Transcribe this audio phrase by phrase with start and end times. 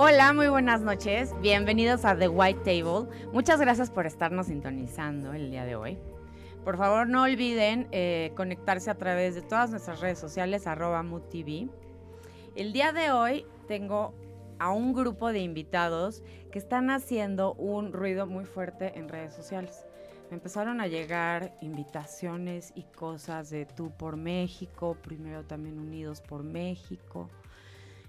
[0.00, 1.34] Hola, muy buenas noches.
[1.40, 3.08] Bienvenidos a The White Table.
[3.32, 5.98] Muchas gracias por estarnos sintonizando el día de hoy.
[6.64, 11.68] Por favor, no olviden eh, conectarse a través de todas nuestras redes sociales, arroba MUTV.
[12.54, 14.14] El día de hoy tengo
[14.60, 16.22] a un grupo de invitados
[16.52, 19.84] que están haciendo un ruido muy fuerte en redes sociales.
[20.30, 26.44] Me empezaron a llegar invitaciones y cosas de Tú por México, primero también Unidos por
[26.44, 27.28] México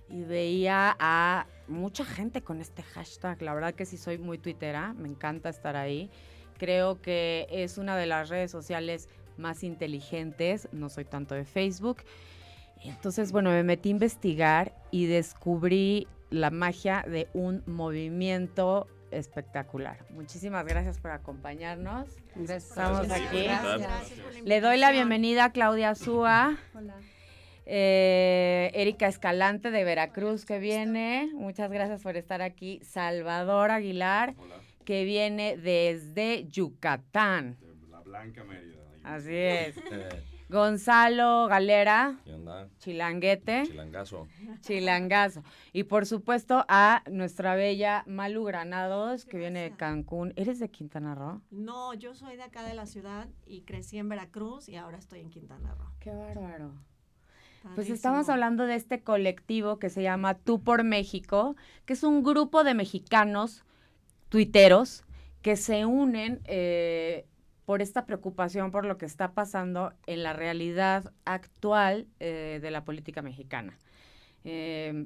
[0.10, 3.42] y veía a mucha gente con este hashtag.
[3.42, 6.10] La verdad que sí soy muy twittera, me encanta estar ahí.
[6.58, 12.04] Creo que es una de las redes sociales más inteligentes, no soy tanto de Facebook.
[12.84, 20.06] Entonces, bueno, me metí a investigar y descubrí la magia de un movimiento espectacular.
[20.12, 22.08] Muchísimas gracias por acompañarnos.
[22.48, 23.48] Estamos aquí.
[24.44, 26.58] Le doy la bienvenida a Claudia Zúa.
[26.74, 26.96] Hola.
[27.72, 31.30] Eh, Erika Escalante de Veracruz que viene.
[31.36, 32.80] Muchas gracias por estar aquí.
[32.84, 34.34] Salvador Aguilar
[34.86, 37.58] que viene desde Yucatán.
[37.92, 38.80] la Blanca Mérida.
[39.04, 39.76] Así es.
[40.50, 42.18] Gonzalo Galera.
[42.26, 42.68] ¿Qué onda?
[42.80, 43.66] Chilanguete.
[43.68, 44.28] Chilangazo.
[44.62, 45.44] Chilangazo.
[45.72, 50.34] Y por supuesto a nuestra bella Malu Granados, que viene de Cancún.
[50.38, 51.44] ¿Eres de Quintana Roo?
[51.52, 55.20] No, yo soy de acá de la ciudad y crecí en Veracruz y ahora estoy
[55.20, 55.92] en Quintana Roo.
[56.00, 56.74] Qué bárbaro.
[57.76, 62.24] Pues estamos hablando de este colectivo que se llama Tú por México, que es un
[62.24, 63.64] grupo de mexicanos
[64.30, 65.04] tuiteros
[65.42, 67.26] que se unen eh,
[67.66, 72.84] por esta preocupación por lo que está pasando en la realidad actual eh, de la
[72.84, 73.78] política mexicana.
[74.44, 75.06] Eh,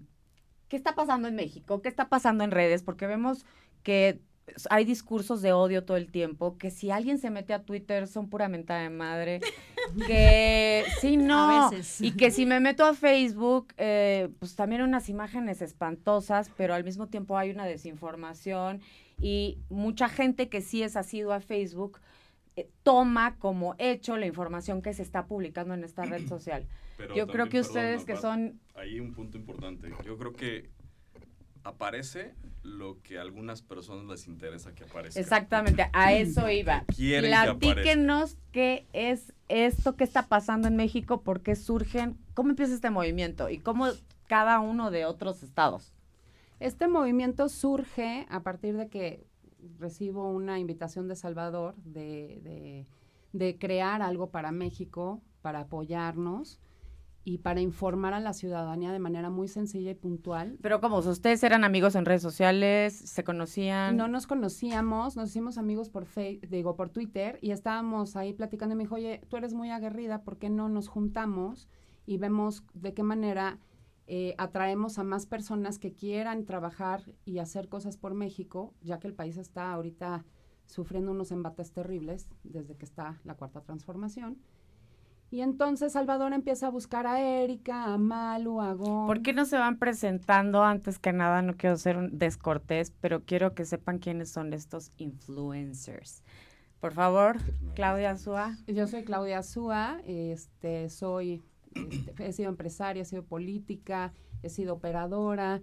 [0.70, 1.82] ¿Qué está pasando en México?
[1.82, 2.84] ¿Qué está pasando en redes?
[2.84, 3.46] Porque vemos
[3.84, 4.22] que
[4.70, 8.30] hay discursos de odio todo el tiempo, que si alguien se mete a Twitter son
[8.30, 9.42] pura mentada de madre,
[10.08, 15.62] que sí, no, y que si me meto a Facebook, eh, pues también unas imágenes
[15.62, 18.82] espantosas, pero al mismo tiempo hay una desinformación
[19.20, 22.00] y mucha gente que sí es asido a Facebook
[22.56, 26.68] eh, toma como hecho la información que se está publicando en esta red social.
[27.16, 28.60] Yo creo que ustedes que son...
[28.76, 29.92] Hay un punto importante.
[30.06, 30.70] Yo creo que
[31.64, 35.20] aparece lo que a algunas personas les interesa que aparezca.
[35.20, 36.86] Exactamente, a eso iba.
[36.96, 42.74] Quieren Platíquenos qué es esto que está pasando en México, por qué surgen, cómo empieza
[42.74, 43.88] este movimiento y cómo
[44.28, 45.94] cada uno de otros estados.
[46.60, 49.28] Este movimiento surge a partir de que
[49.80, 52.88] recibo una invitación de Salvador de, de,
[53.34, 56.60] de crear algo para México, para apoyarnos
[57.26, 60.58] y para informar a la ciudadanía de manera muy sencilla y puntual.
[60.62, 63.96] Pero como ustedes eran amigos en redes sociales, se conocían.
[63.96, 68.74] No nos conocíamos, nos hicimos amigos por Facebook, digo por Twitter y estábamos ahí platicando
[68.74, 71.70] y me dijo, "Oye, tú eres muy aguerrida, ¿por qué no nos juntamos
[72.06, 73.60] y vemos de qué manera
[74.06, 79.08] eh, atraemos a más personas que quieran trabajar y hacer cosas por México, ya que
[79.08, 80.26] el país está ahorita
[80.66, 84.40] sufriendo unos embates terribles desde que está la cuarta transformación?"
[85.34, 89.08] Y entonces Salvador empieza a buscar a Erika, a Malu, a Gon.
[89.08, 91.42] ¿Por qué no se van presentando antes que nada?
[91.42, 96.22] No quiero ser un descortés, pero quiero que sepan quiénes son estos influencers.
[96.80, 97.38] Por favor,
[97.74, 98.60] Claudia Azúa.
[98.68, 101.42] Yo soy Claudia Azúa, este, soy,
[101.74, 104.14] este, he sido empresaria, he sido política,
[104.44, 105.62] he sido operadora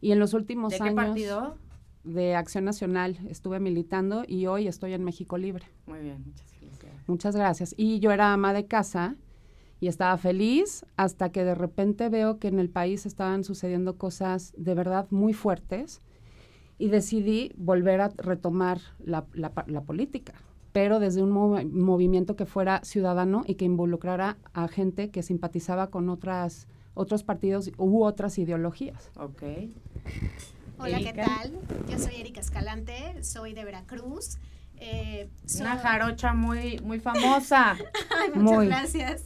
[0.00, 0.88] y en los últimos ¿De años...
[0.88, 1.58] qué partido?
[2.02, 5.66] De Acción Nacional estuve militando y hoy estoy en México Libre.
[5.86, 6.53] Muy bien, muchas gracias.
[7.06, 7.74] Muchas gracias.
[7.76, 9.16] Y yo era ama de casa
[9.80, 14.54] y estaba feliz hasta que de repente veo que en el país estaban sucediendo cosas
[14.56, 16.00] de verdad muy fuertes
[16.78, 19.24] y decidí volver a retomar la,
[19.86, 20.34] política,
[20.72, 26.08] pero desde un movimiento que fuera ciudadano y que involucrara a gente que simpatizaba con
[26.08, 29.10] otras, otros partidos u otras ideologías.
[29.16, 29.42] Ok.
[30.78, 31.52] Hola, ¿qué tal?
[31.88, 34.38] Yo soy Erika Escalante, soy de Veracruz.
[34.78, 35.28] Eh,
[35.60, 37.76] Una jarocha muy, muy famosa.
[38.34, 39.22] muchas gracias.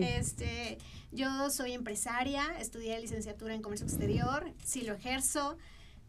[0.00, 0.78] Este,
[1.10, 5.56] yo soy empresaria, estudié licenciatura en comercio exterior, sí lo ejerzo,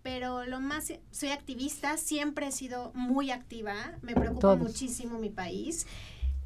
[0.02, 5.88] pero lo más, soy activista, siempre he sido muy activa, me preocupa muchísimo mi país.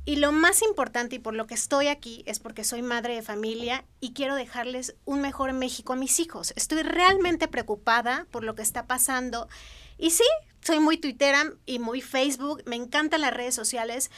[0.05, 3.21] Y lo más importante y por lo que estoy aquí es porque soy madre de
[3.23, 6.53] familia y quiero dejarles un mejor México a mis hijos.
[6.55, 9.49] Estoy realmente preocupada por lo que está pasando.
[9.97, 10.23] Y sí,
[10.61, 14.11] soy muy Twittera y muy Facebook, me encantan las redes sociales,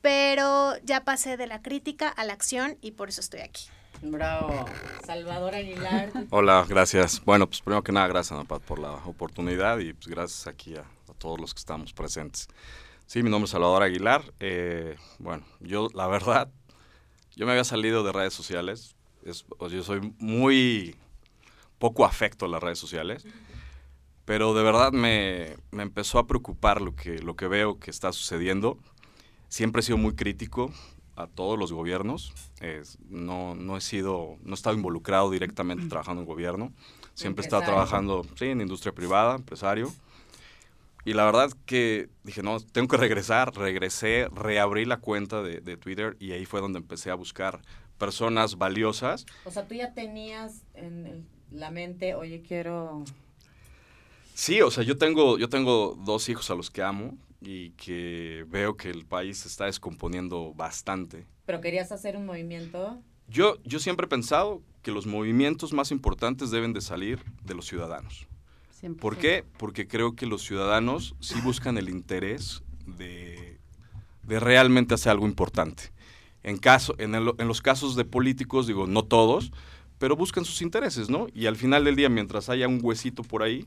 [0.00, 3.64] pero ya pasé de la crítica a la acción y por eso estoy aquí.
[4.02, 4.66] Bravo.
[5.06, 6.12] Salvador Aguilar.
[6.30, 7.24] Hola, gracias.
[7.24, 10.84] Bueno, pues primero que nada, gracias, Anapat, por la oportunidad y pues gracias aquí a,
[11.18, 12.48] todos los que estamos presentes.
[13.06, 14.22] Sí, mi nombre es Salvador Aguilar.
[14.40, 16.50] Eh, bueno, yo, la verdad,
[17.34, 18.94] yo me había salido de redes sociales.
[19.24, 20.96] Es, yo soy muy
[21.78, 23.26] poco afecto a las redes sociales,
[24.24, 28.12] pero de verdad me, me, empezó a preocupar lo que, lo que veo que está
[28.12, 28.78] sucediendo.
[29.48, 30.72] Siempre he sido muy crítico
[31.16, 32.32] a todos los gobiernos.
[33.08, 36.72] no, no he sido, no he estado involucrado directamente trabajando en gobierno.
[37.14, 39.92] Siempre he estado trabajando sí, en industria privada, empresario.
[41.04, 43.54] Y la verdad que dije, no, tengo que regresar.
[43.54, 47.60] Regresé, reabrí la cuenta de, de Twitter y ahí fue donde empecé a buscar
[47.98, 49.26] personas valiosas.
[49.44, 53.04] O sea, tú ya tenías en la mente, oye, quiero...
[54.34, 58.44] Sí, o sea, yo tengo, yo tengo dos hijos a los que amo y que
[58.48, 61.24] veo que el país se está descomponiendo bastante.
[61.46, 62.98] ¿Pero querías hacer un movimiento?
[63.28, 67.66] Yo, yo siempre he pensado que los movimientos más importantes deben de salir de los
[67.66, 68.26] ciudadanos.
[69.00, 69.44] ¿Por qué?
[69.56, 73.58] Porque creo que los ciudadanos sí buscan el interés de,
[74.24, 75.92] de realmente hacer algo importante.
[76.42, 79.52] En, caso, en, en los casos de políticos, digo, no todos,
[79.98, 81.28] pero buscan sus intereses, ¿no?
[81.32, 83.66] Y al final del día, mientras haya un huesito por ahí,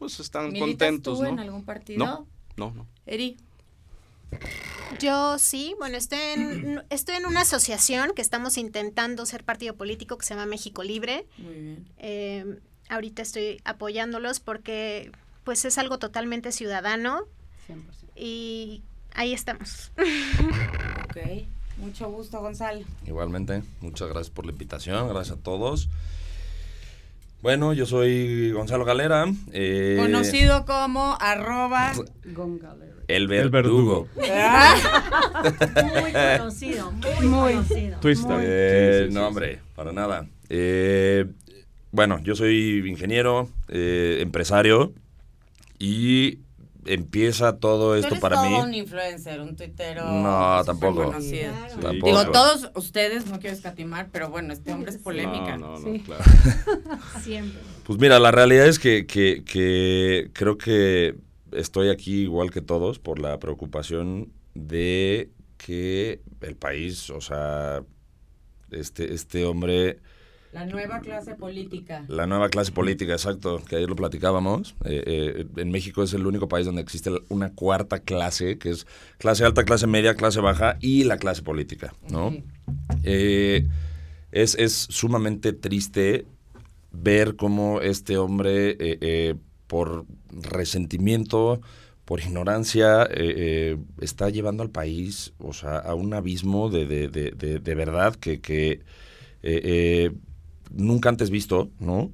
[0.00, 2.04] pues están contentos, tú en algún partido?
[2.04, 2.26] No,
[2.56, 2.86] no, no.
[3.06, 3.36] Eri.
[4.98, 10.16] Yo sí, bueno, estoy en, estoy en una asociación que estamos intentando ser partido político
[10.16, 11.26] que se llama México Libre.
[11.36, 11.88] Muy bien.
[11.98, 15.12] Eh, ahorita estoy apoyándolos porque
[15.44, 17.24] pues es algo totalmente ciudadano.
[17.68, 17.76] 100%.
[18.16, 18.82] Y
[19.12, 19.92] ahí estamos.
[21.04, 21.46] ok.
[21.76, 22.84] Mucho gusto, Gonzalo.
[23.06, 25.88] Igualmente, muchas gracias por la invitación, gracias a todos.
[27.42, 29.24] Bueno, yo soy Gonzalo Galera.
[29.52, 31.92] Eh, Conocido como arroba
[33.08, 34.08] El verdugo.
[34.14, 37.98] muy conocido, muy, conocido.
[38.42, 40.26] Eh, no, hombre, para nada.
[40.50, 41.26] Eh,
[41.92, 44.92] bueno, yo soy ingeniero, empresario
[45.78, 46.40] y
[46.86, 48.56] empieza todo esto para todo mí.
[48.56, 50.10] un influencer, un tuitero.
[50.10, 51.14] No, tampoco.
[51.18, 55.56] Digo, todos ustedes, no quiero escatimar, pero bueno, este hombre es polémica.
[55.56, 56.24] No, no, no claro.
[57.22, 57.60] Siempre.
[57.84, 61.16] Pues mira, la realidad es que, que, que creo que
[61.52, 67.82] estoy aquí igual que todos por la preocupación de que el país, o sea,
[68.70, 69.98] este, este hombre
[70.52, 72.04] la nueva clase política.
[72.08, 74.74] La nueva clase política, exacto, que ayer lo platicábamos.
[74.84, 78.86] Eh, eh, en México es el único país donde existe una cuarta clase, que es
[79.18, 82.34] clase alta, clase media, clase baja y la clase política, ¿no?
[83.04, 83.68] Eh,
[84.32, 86.26] es, es, sumamente triste
[86.90, 89.36] ver cómo este hombre,
[89.68, 91.60] por resentimiento,
[92.04, 93.08] por ignorancia,
[94.00, 98.40] está llevando al país, o sea, a un abismo de, de, de, de verdad que...
[98.40, 98.82] que
[100.70, 102.10] nunca antes visto, ¿no?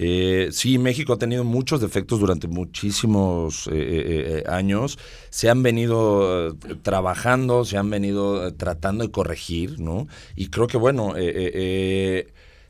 [0.00, 4.98] Eh, sí, México ha tenido muchos defectos durante muchísimos eh, eh, años.
[5.30, 10.06] Se han venido trabajando, se han venido tratando de corregir, ¿no?
[10.36, 11.14] Y creo que, bueno,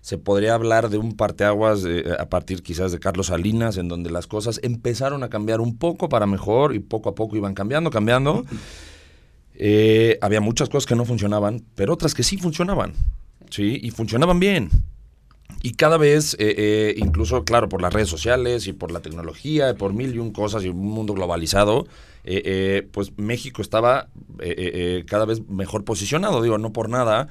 [0.01, 1.85] se podría hablar de un parteaguas
[2.19, 6.09] a partir quizás de Carlos Salinas, en donde las cosas empezaron a cambiar un poco
[6.09, 8.47] para mejor y poco a poco iban cambiando, cambiando.
[10.23, 12.95] había muchas cosas que no funcionaban, pero otras que sí funcionaban,
[13.51, 13.81] ¿sí?
[13.83, 14.71] Y funcionaban bien.
[15.63, 19.75] Y cada vez, eh, eh, incluso, claro, por las redes sociales y por la tecnología,
[19.75, 21.87] por mil y un cosas y un mundo globalizado,
[22.25, 24.09] eh, pues México estaba
[25.07, 26.43] cada vez mejor posicionado.
[26.43, 27.29] Digo, no por nada,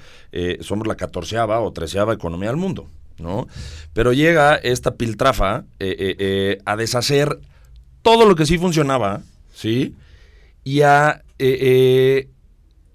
[0.62, 2.88] somos la catorceava o treceava economía del mundo,
[3.18, 3.48] ¿no?
[3.94, 5.66] Pero llega esta piltrafa
[6.66, 7.40] a deshacer
[8.02, 9.22] todo lo que sí funcionaba,
[9.54, 9.96] ¿sí?
[10.64, 11.24] Y a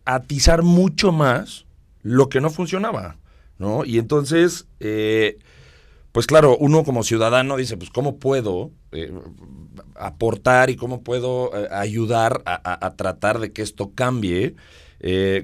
[0.05, 1.64] atizar mucho más
[2.02, 3.17] lo que no funcionaba.
[3.62, 3.85] ¿No?
[3.87, 5.38] Y entonces, eh,
[6.11, 9.11] pues claro, uno como ciudadano dice, pues ¿cómo puedo eh,
[9.95, 14.57] aportar y cómo puedo eh, ayudar a, tratar de que esto cambie?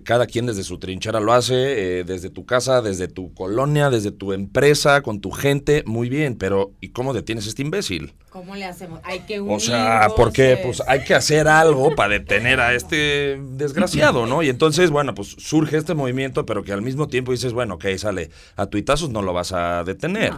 [0.05, 4.33] Cada quien desde su trinchera lo hace, desde tu casa, desde tu colonia, desde tu
[4.33, 8.15] empresa, con tu gente, muy bien, pero ¿y cómo detienes a este imbécil?
[8.31, 9.01] ¿Cómo le hacemos?
[9.03, 13.41] Hay que unir O sea, porque pues hay que hacer algo para detener a este
[13.43, 14.45] desgraciado, ¿no?
[14.45, 17.87] Y entonces, bueno, pues surge este movimiento, pero que al mismo tiempo dices, bueno, ok,
[17.97, 20.35] sale, a tuitazos no lo vas a detener.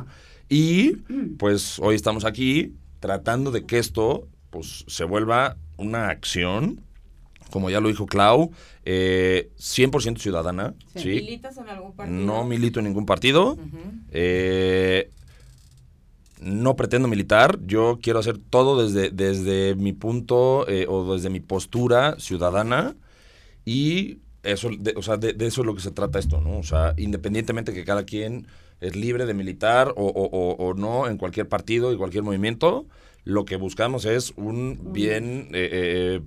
[0.48, 0.92] Y
[1.38, 6.80] pues hoy estamos aquí tratando de que esto pues se vuelva una acción,
[7.50, 8.50] como ya lo dijo Clau,
[8.84, 10.74] eh, 100% ciudadana.
[10.96, 11.08] Sí.
[11.08, 12.18] ¿Militas en algún partido?
[12.18, 13.58] No milito en ningún partido.
[14.10, 15.10] eh,
[16.40, 21.40] no pretendo militar, yo quiero hacer todo desde, desde mi punto eh, o desde mi
[21.40, 22.96] postura ciudadana
[23.66, 26.58] y eso, de, o sea, de, eso es lo que se trata esto, ¿no?
[26.58, 28.46] O sea, independientemente que cada quien
[28.80, 32.86] es libre de militar o, o, no en cualquier partido y cualquier movimiento,
[33.24, 36.20] lo que buscamos es un bien eh, eh,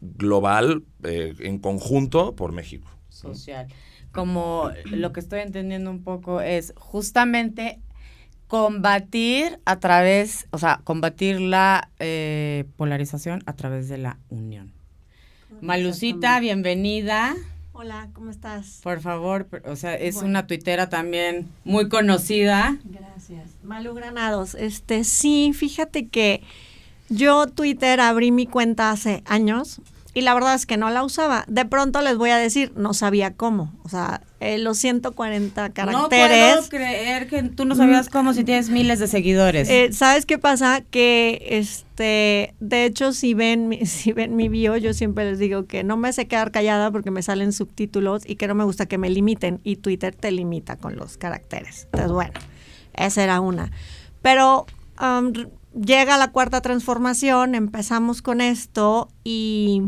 [0.00, 2.88] global en conjunto por México.
[3.08, 3.66] Social.
[4.12, 7.80] Como lo que estoy entendiendo un poco es justamente
[8.46, 14.72] combatir a través, o sea, combatir la eh, polarización a través de la unión.
[15.60, 17.34] Malucita, bienvenida.
[17.72, 18.80] Hola, ¿cómo estás?
[18.82, 22.78] Por favor, o sea, es una tuitera también muy conocida.
[22.84, 23.50] Gracias.
[23.62, 26.42] Malu Granados, este sí, fíjate que
[27.08, 29.80] yo Twitter abrí mi cuenta hace años
[30.16, 31.44] y la verdad es que no la usaba.
[31.46, 33.70] De pronto les voy a decir, no sabía cómo.
[33.82, 36.54] O sea, eh, los 140 caracteres.
[36.54, 39.68] No puedo creer que tú no sabías cómo si tienes miles de seguidores.
[39.68, 40.80] Eh, ¿Sabes qué pasa?
[40.80, 45.84] Que, este, de hecho, si ven, si ven mi bio, yo siempre les digo que
[45.84, 48.96] no me sé quedar callada porque me salen subtítulos y que no me gusta que
[48.96, 49.60] me limiten.
[49.64, 51.88] Y Twitter te limita con los caracteres.
[51.92, 52.40] Entonces, bueno,
[52.94, 53.70] esa era una.
[54.22, 54.64] Pero
[54.98, 55.34] um,
[55.80, 59.82] llega la cuarta transformación, empezamos con esto y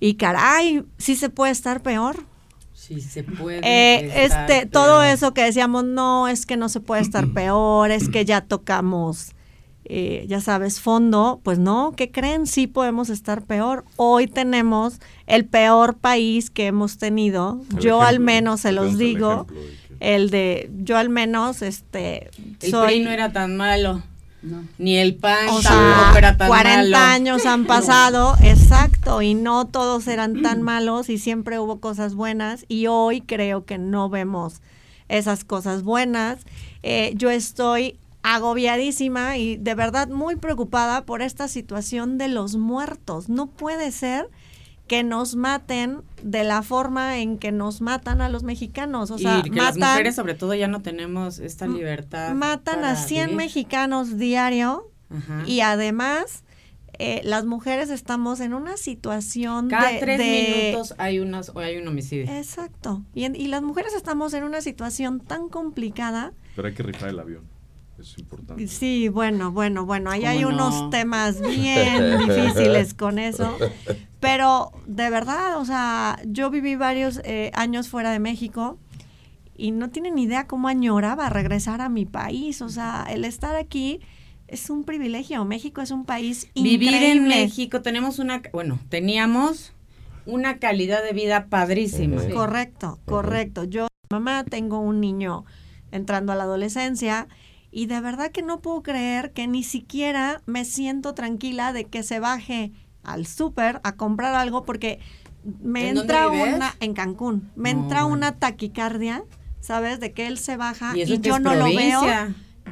[0.00, 2.24] y caray, sí se puede estar peor.
[2.72, 3.60] Sí se puede.
[3.64, 8.08] Eh, este, todo eso que decíamos, no, es que no se puede estar peor, es
[8.08, 9.32] que ya tocamos,
[9.84, 11.40] eh, ya sabes, fondo.
[11.42, 12.46] Pues no, ¿qué creen?
[12.46, 13.84] Sí podemos estar peor.
[13.96, 17.60] Hoy tenemos el peor país que hemos tenido.
[17.80, 19.46] yo al menos se los digo.
[19.98, 22.28] El de, yo al menos, este,
[22.60, 24.02] el soy, no era tan malo.
[24.78, 30.06] Ni el pan o sea, era tan 40 años han pasado, exacto, y no todos
[30.08, 34.60] eran tan malos y siempre hubo cosas buenas y hoy creo que no vemos
[35.08, 36.40] esas cosas buenas.
[36.82, 43.28] Eh, yo estoy agobiadísima y de verdad muy preocupada por esta situación de los muertos.
[43.28, 44.28] No puede ser
[44.86, 49.10] que nos maten de la forma en que nos matan a los mexicanos.
[49.10, 52.34] O sea, y que las mujeres sobre todo ya no tenemos esta libertad.
[52.34, 54.90] Matan a 100 mexicanos diario
[55.46, 56.44] y además
[56.98, 61.76] eh, las mujeres estamos en una situación Cada de, tres minutos hay unas o hay
[61.76, 62.30] un homicidio.
[62.32, 63.02] Exacto.
[63.14, 66.32] Y, y las mujeres estamos en una situación tan complicada.
[66.54, 67.56] Pero hay que rifar el avión.
[67.98, 68.66] Es importante.
[68.68, 73.56] Sí, bueno, bueno, bueno, ahí hay unos temas bien difíciles con eso.
[74.26, 78.76] Pero de verdad, o sea, yo viví varios eh, años fuera de México
[79.56, 82.60] y no tienen idea cómo añoraba regresar a mi país.
[82.60, 84.00] O sea, el estar aquí
[84.48, 85.44] es un privilegio.
[85.44, 86.86] México es un país increíble.
[86.86, 89.74] Vivir en México, tenemos una, bueno, teníamos
[90.24, 92.20] una calidad de vida padrísima.
[92.34, 93.62] Correcto, correcto.
[93.62, 95.44] Yo, mamá, tengo un niño
[95.92, 97.28] entrando a la adolescencia
[97.70, 102.02] y de verdad que no puedo creer que ni siquiera me siento tranquila de que
[102.02, 102.72] se baje
[103.06, 105.00] al súper a comprar algo porque
[105.62, 109.24] me entra una en Cancún, me entra una taquicardia,
[109.60, 110.00] ¿sabes?
[110.00, 112.02] De que él se baja y, yo no lo veo.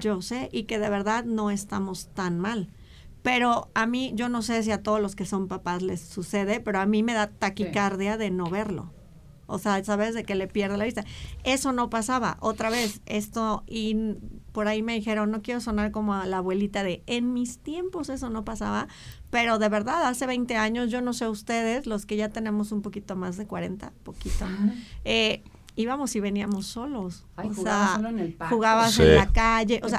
[0.00, 2.68] Yo sé y que de verdad no estamos tan mal.
[3.22, 6.60] Pero a mí, yo no sé si a todos los que son papás les sucede,
[6.60, 8.92] pero a mí me da taquicardia de no verlo.
[9.46, 10.14] O sea, ¿sabes?
[10.14, 11.04] De que le pierde la vista.
[11.42, 12.36] Eso no pasaba.
[12.40, 14.16] Otra vez, esto, y
[14.52, 18.08] por ahí me dijeron, no quiero sonar como a la abuelita de, en mis tiempos
[18.08, 18.88] eso no pasaba,
[19.34, 22.82] pero de verdad, hace 20 años, yo no sé ustedes, los que ya tenemos un
[22.82, 24.46] poquito más de 40, poquito,
[25.04, 25.42] eh,
[25.76, 27.24] íbamos y veníamos solos.
[27.36, 29.80] o sea, en el jugabas en la calle.
[29.82, 29.98] O sea,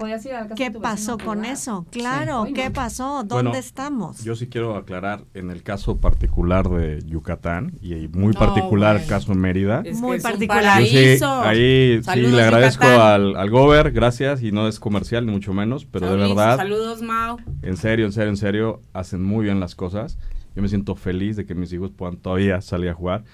[0.56, 1.86] ¿qué pasó con eso?
[1.92, 3.24] Claro, ¿qué pasó?
[3.24, 4.24] ¿Dónde estamos?
[4.24, 9.34] Yo sí quiero aclarar en el caso particular de Yucatán y muy particular el caso
[9.36, 9.84] Mérida.
[9.96, 10.84] muy particular.
[10.84, 15.54] Sí, ahí sí le agradezco al, al Gober, gracias, y no es comercial ni mucho
[15.54, 16.58] menos, pero de verdad.
[16.58, 17.38] Saludos, Mau.
[17.62, 20.18] En serio, en serio, en serio, hacen muy bien las cosas.
[20.56, 23.26] Yo me siento feliz de que mis hijos puedan todavía salir a jugar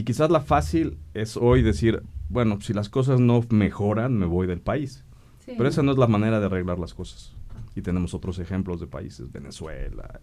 [0.00, 4.46] y quizás la fácil es hoy decir, bueno, si las cosas no mejoran, me voy
[4.46, 5.04] del país.
[5.44, 7.34] Pero esa no es la manera de arreglar las cosas.
[7.76, 10.22] Y tenemos otros ejemplos de países, Venezuela,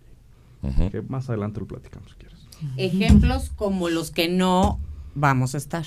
[0.89, 2.47] que más adelante lo platicamos si quieres.
[2.75, 4.79] Ejemplos como los que no
[5.13, 5.85] vamos a estar.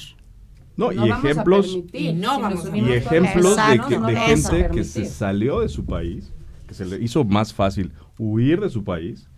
[0.77, 5.69] No, y ejemplos, y, no vamos y ejemplos de, de gente que se salió de
[5.69, 6.33] su país,
[6.69, 9.29] que se le hizo más fácil huir de su país,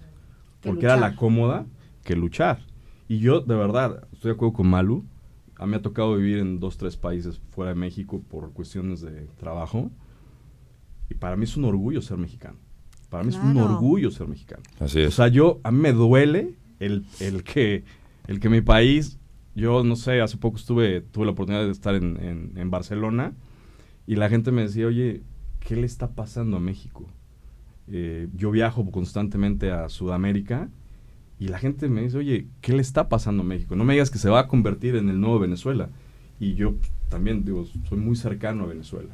[0.61, 1.65] porque era la cómoda,
[2.05, 2.61] que luchar.
[3.13, 5.05] Y yo, de verdad, estoy de acuerdo con Malu.
[5.59, 9.03] A mí me ha tocado vivir en dos, tres países fuera de México por cuestiones
[9.03, 9.91] de trabajo.
[11.11, 12.57] Y para mí es un orgullo ser mexicano.
[13.11, 14.63] Para mí es un orgullo ser mexicano.
[14.81, 15.09] Así es.
[15.09, 17.85] O sea, yo, a mí me duele el, el, que,
[18.29, 19.19] el que mi país,
[19.55, 23.35] yo no sé, hace poco estuve, tuve la oportunidad de estar en, en Barcelona
[24.07, 25.23] y la gente me decía, oye,
[25.61, 27.07] ¿qué le está pasando a México?
[27.89, 30.71] Eh, yo viajo constantemente a Sudamérica
[31.43, 33.75] y la gente me dice, oye, ¿qué le está pasando a México?
[33.75, 35.89] No me digas que se va a convertir en el nuevo Venezuela.
[36.39, 39.11] Y yo pues, también digo, soy muy cercano a Venezuela.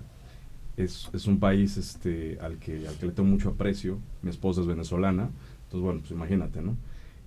[0.76, 3.99] Es, es, un país este, al, que, al que le tengo mucho aprecio.
[4.20, 5.30] Mi esposa es venezolana.
[5.64, 6.76] Entonces, bueno, pues imagínate, ¿no?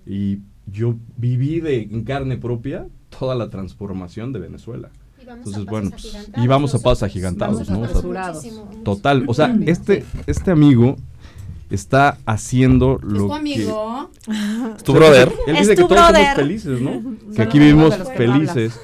[0.06, 2.86] Y yo viví de, en carne propia
[3.18, 4.90] toda la transformación de Venezuela.
[5.18, 7.88] Entonces, bueno, pues, y vamos a pasos agigantados, ¿no?
[8.84, 10.96] total, o sea, este, este amigo
[11.72, 14.10] está haciendo lo ¿Es tu amigo?
[14.76, 15.32] ¿Es tu brother?
[15.46, 17.16] Él dice que todos somos felices, ¿no?
[17.34, 18.78] que aquí vivimos felices.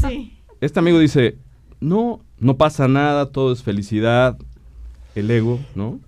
[0.00, 0.38] Sí.
[0.60, 1.36] Este amigo dice,
[1.80, 4.38] no, no pasa nada, todo es felicidad,
[5.14, 6.00] el ego, ¿no?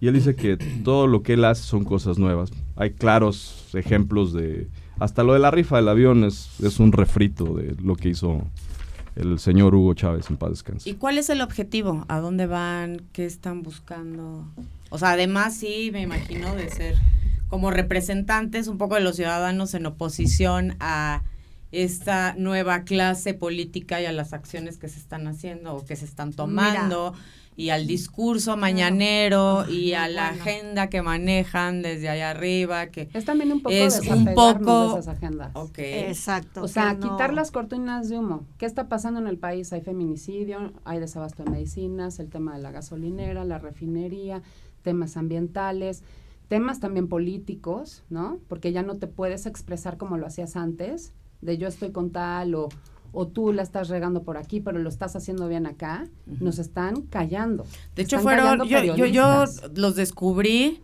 [0.00, 2.50] Y él dice que todo lo que él hace son cosas nuevas.
[2.76, 4.68] Hay claros ejemplos de...
[4.98, 8.42] Hasta lo de la rifa del avión es, es un refrito de lo que hizo
[9.20, 10.88] el señor Hugo Chávez en paz descanse.
[10.88, 12.04] ¿Y cuál es el objetivo?
[12.08, 13.02] ¿A dónde van?
[13.12, 14.46] ¿Qué están buscando?
[14.90, 16.96] O sea, además sí, me imagino de ser
[17.48, 21.22] como representantes un poco de los ciudadanos en oposición a
[21.72, 26.04] esta nueva clase política y a las acciones que se están haciendo o que se
[26.04, 27.14] están tomando
[27.60, 33.26] y al discurso mañanero y a la agenda que manejan desde allá arriba que es
[33.26, 35.50] también un poco es un poco de esas agendas.
[35.54, 36.04] Okay.
[36.04, 36.62] Exacto.
[36.62, 38.46] O sea, quitar las cortinas de humo.
[38.56, 39.74] ¿Qué está pasando en el país?
[39.74, 44.40] Hay feminicidio, hay desabasto de medicinas, el tema de la gasolinera, la refinería,
[44.80, 46.02] temas ambientales,
[46.48, 48.38] temas también políticos, ¿no?
[48.48, 51.12] Porque ya no te puedes expresar como lo hacías antes,
[51.42, 52.70] de yo estoy con tal o,
[53.12, 57.02] o tú la estás regando por aquí, pero lo estás haciendo bien acá, nos están
[57.02, 57.64] callando.
[57.96, 60.80] De hecho, fueron, yo, yo, yo, los descubrí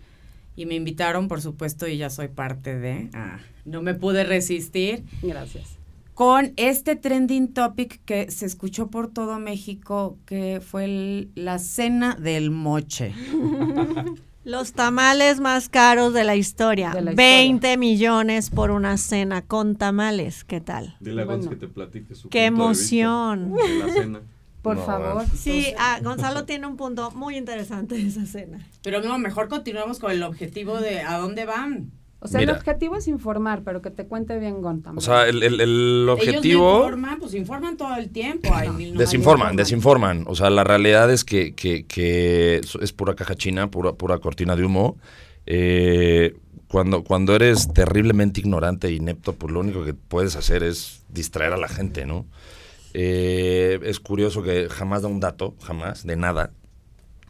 [0.57, 5.05] y me invitaron, por supuesto, y ya soy parte de, ah, no me pude resistir.
[5.23, 5.77] Gracias.
[6.15, 12.51] Con este trending topic que se escuchó por todo México, que fue la cena del
[12.51, 13.13] moche.
[14.47, 16.95] Los tamales más caros de la historia.
[16.95, 20.45] 20 millones por una cena con tamales.
[20.45, 20.97] ¿Qué tal?
[21.01, 23.53] Dile a que te platique su Qué emoción.
[23.57, 24.21] De, la cena.
[24.63, 25.25] Por favor.
[25.35, 28.65] Sí, ah, Gonzalo tiene un punto muy interesante de esa cena.
[28.85, 31.91] Pero no, mejor continuamos con el objetivo de a dónde van.
[32.27, 34.93] O sea, el objetivo es informar, pero que te cuente bien Gonta.
[34.95, 36.71] O sea, el, el, el objetivo...
[36.71, 38.49] Ellos informan, pues informan todo el tiempo.
[38.97, 40.25] desinforman, desinforman.
[40.27, 44.57] O sea, la realidad es que, que, que es pura caja china, pura, pura cortina
[44.57, 44.97] de humo.
[45.47, 46.37] Eh,
[46.69, 51.53] cuando, cuando eres terriblemente ignorante e inepto, pues lo único que puedes hacer es distraer
[51.53, 52.27] a la gente, ¿no?
[52.93, 56.51] Eh, es curioso que jamás da un dato, jamás, de nada.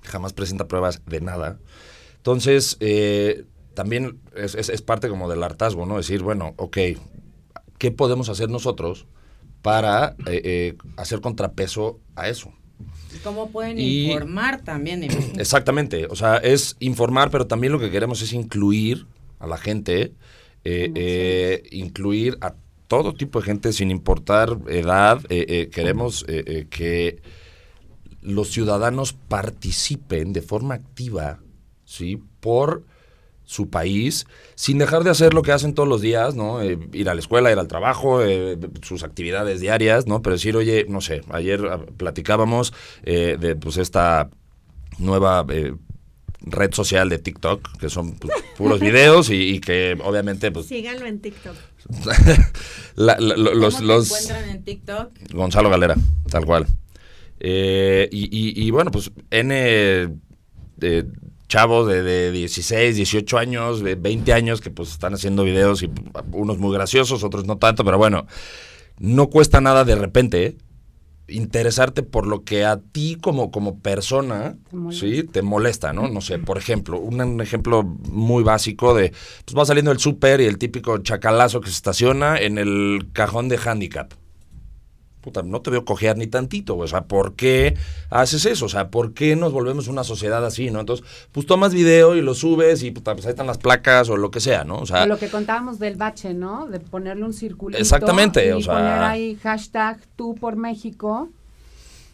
[0.03, 1.59] Jamás presenta pruebas de nada.
[2.17, 3.45] Entonces, eh,
[3.77, 5.99] también es, es, parte como del hartazgo, ¿no?
[5.99, 6.79] Decir, bueno, ok,
[7.79, 9.07] ¿qué podemos hacer nosotros
[9.61, 12.55] para eh, eh, hacer contrapeso a eso?
[13.23, 15.05] ¿Cómo pueden informar también?
[15.39, 19.07] Exactamente, o sea, es informar, pero también lo que queremos es incluir
[19.39, 20.15] a la gente,
[20.65, 22.55] eh, incluir a
[22.89, 25.21] todo tipo de gente sin importar edad.
[25.21, 26.25] queremos
[26.71, 27.21] que
[28.23, 31.41] los ciudadanos participen de forma activa,
[31.85, 32.23] ¿sí?
[32.41, 32.85] Por
[33.47, 36.61] su país, sin dejar de hacer lo que hacen todos los días, ¿no?
[36.61, 40.21] Eh, ir a la escuela, ir al trabajo, eh, sus actividades diarias, ¿no?
[40.21, 44.29] Pero decir, oye, no sé, ayer ah, platicábamos eh, de pues esta
[44.99, 45.47] nueva
[46.41, 50.67] red social de TikTok, que son pues, puros videos y, que obviamente pues...
[50.67, 51.55] Síganlo en TikTok.
[52.97, 55.11] los, los, encuentran en TikTok?
[55.33, 55.95] Gonzalo Galera,
[56.29, 56.67] tal cual.
[57.39, 60.19] y, y, bueno, pues N
[61.49, 65.91] chavos de, de, 16, 18 años, de 20 años que pues están haciendo videos y
[66.33, 68.27] unos muy graciosos, otros no tanto, pero bueno,
[68.99, 70.57] no cuesta nada de repente
[71.29, 75.23] interesarte por lo que a ti como, como persona te ¿sí?
[75.25, 76.09] te molesta, ¿no?
[76.09, 79.13] No sé, por ejemplo, un, ejemplo muy básico de,
[79.45, 83.49] pues va saliendo el súper y el típico chacalazo que se estaciona en el cajón
[83.49, 84.13] de handicap
[85.45, 87.77] no te veo cojear ni tantito, o sea, ¿por qué
[88.11, 88.67] haces eso?
[88.67, 90.81] O sea, ¿por qué nos volvemos una sociedad así, no?
[90.81, 94.31] Entonces, pues tomas video y lo subes y pues ahí están las placas o lo
[94.31, 94.79] que sea, ¿no?
[94.79, 96.67] O sea, lo que contábamos del bache, ¿no?
[96.67, 97.81] De ponerle un circulito.
[97.81, 101.29] Exactamente, y o sea, poner ahí hashtag tú por México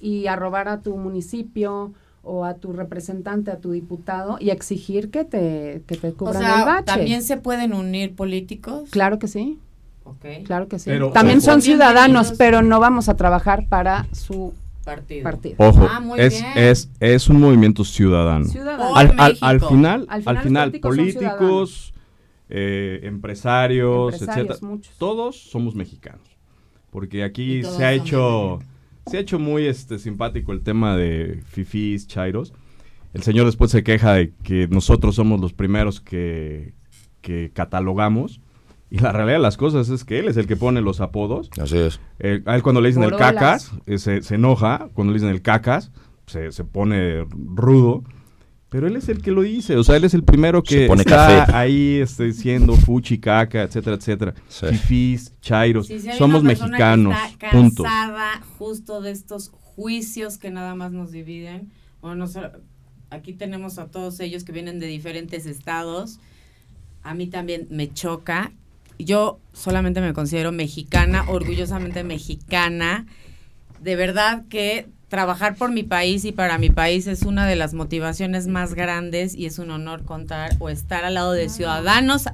[0.00, 1.92] y arrobar a tu municipio
[2.24, 6.64] o a tu representante, a tu diputado y exigir que te, que te cubran el
[6.64, 6.84] bache.
[6.84, 8.90] ¿También se pueden unir políticos?
[8.90, 9.58] Claro que sí.
[10.44, 10.90] Claro que sí.
[11.12, 15.54] También son ciudadanos, pero no vamos a trabajar para su partido.
[15.58, 18.46] Ojo, ah, es, es, es, un movimiento ciudadano.
[18.94, 21.94] Al, al, final, al final, políticos,
[22.48, 24.56] eh, empresarios, etcétera,
[24.98, 26.36] todos somos mexicanos.
[26.90, 28.58] Porque aquí se ha hecho
[29.06, 32.52] se ha hecho muy este simpático el tema de fifis, chairos.
[33.14, 36.74] El señor después se queja de que nosotros somos los primeros que,
[37.20, 38.40] que catalogamos
[38.92, 41.48] y la realidad de las cosas es que él es el que pone los apodos.
[41.58, 41.98] Así es.
[42.18, 44.90] Eh, a él cuando le dicen el cacas, eh, se, enoja.
[44.92, 45.90] Cuando le dicen el cacas,
[46.26, 48.04] se, se pone rudo.
[48.68, 51.58] Pero él es el que lo dice, o sea, él es el primero que está
[51.58, 54.34] ahí este, diciendo fuchi, caca, etcétera, etcétera.
[54.48, 57.16] Fifís, chairos, somos mexicanos.
[57.38, 61.72] Que está cansada justo de estos juicios que nada más nos dividen.
[62.02, 62.26] Bueno,
[63.08, 66.18] aquí tenemos a todos ellos que vienen de diferentes estados.
[67.02, 68.52] A mí también me choca.
[69.04, 73.06] Yo solamente me considero mexicana, orgullosamente mexicana.
[73.80, 77.74] De verdad que trabajar por mi país y para mi país es una de las
[77.74, 82.24] motivaciones más grandes y es un honor contar o estar al lado de ciudadanos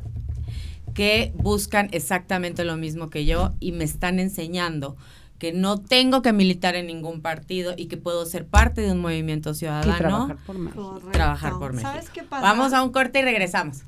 [0.94, 4.96] que buscan exactamente lo mismo que yo y me están enseñando
[5.38, 9.00] que no tengo que militar en ningún partido y que puedo ser parte de un
[9.00, 9.94] movimiento ciudadano.
[9.94, 11.00] Y trabajar por México.
[11.12, 11.90] Trabajar por México.
[11.90, 12.42] ¿Sabes qué pasa?
[12.42, 13.82] Vamos a un corte y regresamos.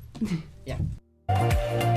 [0.65, 0.79] ya.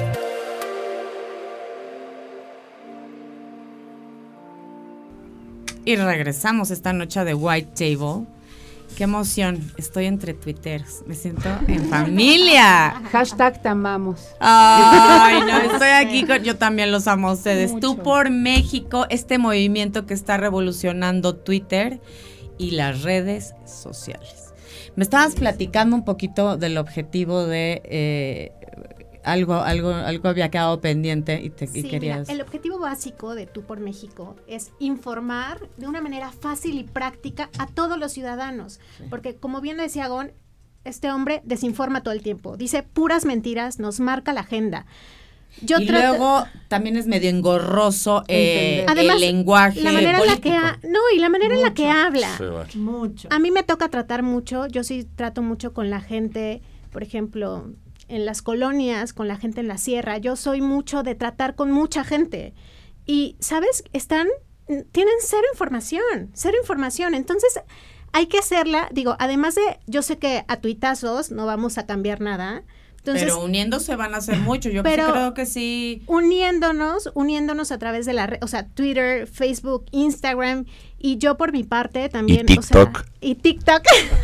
[5.85, 8.27] Y regresamos esta noche de White Table.
[8.97, 9.73] Qué emoción.
[9.77, 11.03] Estoy entre twitters.
[11.07, 13.03] Me siento en familia.
[13.11, 14.21] Hashtag te amamos.
[14.41, 16.43] Ay, no, estoy aquí con.
[16.43, 17.79] Yo también los amo a ustedes.
[17.81, 22.01] Tú por México, este movimiento que está revolucionando Twitter
[22.57, 24.53] y las redes sociales.
[24.97, 28.53] Me estabas platicando un poquito del objetivo de eh,
[29.25, 32.29] algo, algo, algo había quedado pendiente y te querías.
[32.29, 37.51] el objetivo básico de Tú por México es informar de una manera fácil y práctica
[37.59, 38.81] a todos los ciudadanos.
[39.11, 40.33] Porque como bien decía Gon,
[40.85, 42.57] este hombre desinforma todo el tiempo.
[42.57, 44.87] Dice puras mentiras, nos marca la agenda.
[45.63, 50.51] Yo y luego también es medio engorroso eh, el lenguaje la manera en la que
[50.51, 52.29] no y la manera en la que habla
[52.75, 56.61] mucho a mí me toca tratar mucho yo sí trato mucho con la gente
[56.91, 57.71] por ejemplo
[58.15, 60.19] en las colonias, con la gente en la sierra.
[60.19, 62.55] Yo soy mucho de tratar con mucha gente.
[63.07, 63.85] Y, ¿sabes?
[63.93, 64.29] Están,
[64.67, 67.15] tienen cero información, cero información.
[67.15, 67.61] Entonces,
[68.13, 72.21] hay que hacerla, digo, además de, yo sé que a tuitazos no vamos a cambiar
[72.21, 72.65] nada,
[73.05, 74.71] pero uniéndose van a hacer mucho.
[74.71, 76.03] Yo creo que sí.
[76.07, 80.65] Uniéndonos, uniéndonos a través de la red, o sea, Twitter, Facebook, Instagram
[81.05, 83.05] y yo por mi parte también, y TikTok.
[83.21, 83.83] y TikTok.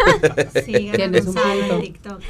[0.65, 1.37] sí, Tienes un
[1.83, 2.23] TikTok.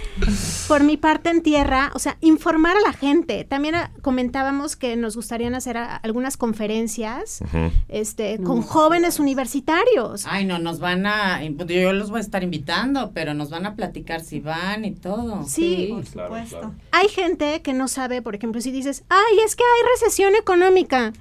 [0.66, 3.44] Por mi parte en tierra, o sea, informar a la gente.
[3.44, 7.44] También ah, comentábamos que nos gustaría hacer algunas conferencias
[7.88, 10.26] este con jóvenes universitarios.
[10.26, 13.76] Ay, no, nos van a yo los voy a estar invitando, pero nos van a
[13.76, 15.44] platicar si van y todo.
[15.46, 16.74] Sí, por supuesto.
[16.90, 21.12] Hay gente que no sabe, por ejemplo, si dices, "Ay, es que hay recesión económica."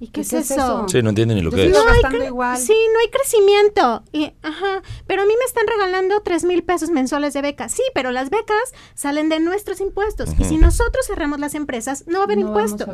[0.00, 0.86] ¿Y qué, es, eso?
[0.88, 1.72] Sí, no entienden ni lo que es.
[1.72, 4.04] No hay Sí, no hay crecimiento.
[4.12, 7.72] Y, ajá, pero a mí me están regalando tres mil pesos mensuales de becas.
[7.72, 10.30] Sí, pero las becas salen de nuestros impuestos.
[10.38, 12.88] Y si nosotros cerramos las empresas, no va a haber impuestos.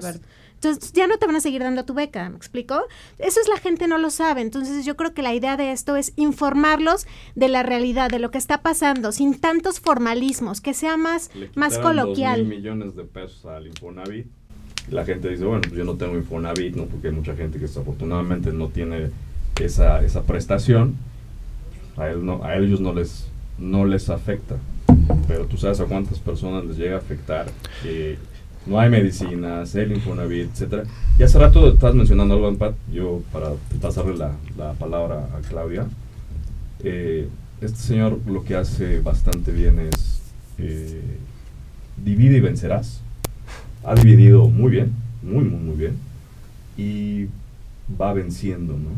[0.55, 2.81] Entonces ya no te van a seguir dando tu beca, ¿me explico?
[3.19, 4.41] Eso es la gente no lo sabe.
[4.41, 8.31] Entonces yo creo que la idea de esto es informarlos de la realidad, de lo
[8.31, 12.47] que está pasando, sin tantos formalismos, que sea más, más coloquial.
[12.47, 14.27] mil millones de pesos al Infonavit
[14.91, 16.85] la gente dice, bueno, pues yo no tengo Infonavit, ¿no?
[16.85, 19.11] Porque hay mucha gente que desafortunadamente no tiene
[19.61, 20.95] esa, esa prestación.
[21.97, 24.57] A, él no, a ellos no les, no les afecta.
[25.29, 27.47] Pero tú sabes a cuántas personas les llega a afectar
[27.83, 28.19] que
[28.67, 30.85] no hay medicinas, el Infonavit, etcétera.
[31.19, 35.87] Y hace rato estás mencionando algo, Pat, yo para pasarle la, la palabra a Claudia.
[36.83, 37.29] Eh,
[37.61, 40.21] este señor lo que hace bastante bien es
[40.59, 41.01] eh,
[41.97, 43.04] divide y vencerás
[43.85, 44.93] ha dividido muy bien,
[45.23, 45.99] muy, muy, muy bien,
[46.77, 47.27] y
[48.01, 48.91] va venciendo, ¿no?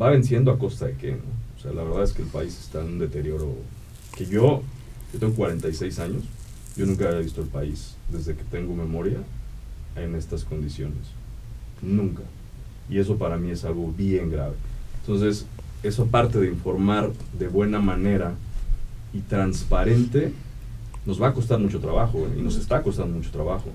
[0.00, 1.58] Va venciendo a costa de qué, ¿no?
[1.58, 3.54] O sea, la verdad es que el país está en un deterioro
[4.16, 4.62] que yo,
[5.12, 6.22] yo tengo 46 años,
[6.76, 9.18] yo nunca había visto el país desde que tengo memoria
[9.96, 11.08] en estas condiciones.
[11.82, 12.22] Nunca.
[12.88, 14.54] Y eso para mí es algo bien grave.
[15.00, 15.46] Entonces,
[15.82, 18.34] eso aparte de informar de buena manera
[19.12, 20.32] y transparente,
[21.06, 22.36] nos va a costar mucho trabajo, ¿eh?
[22.38, 23.70] y nos está costando mucho trabajo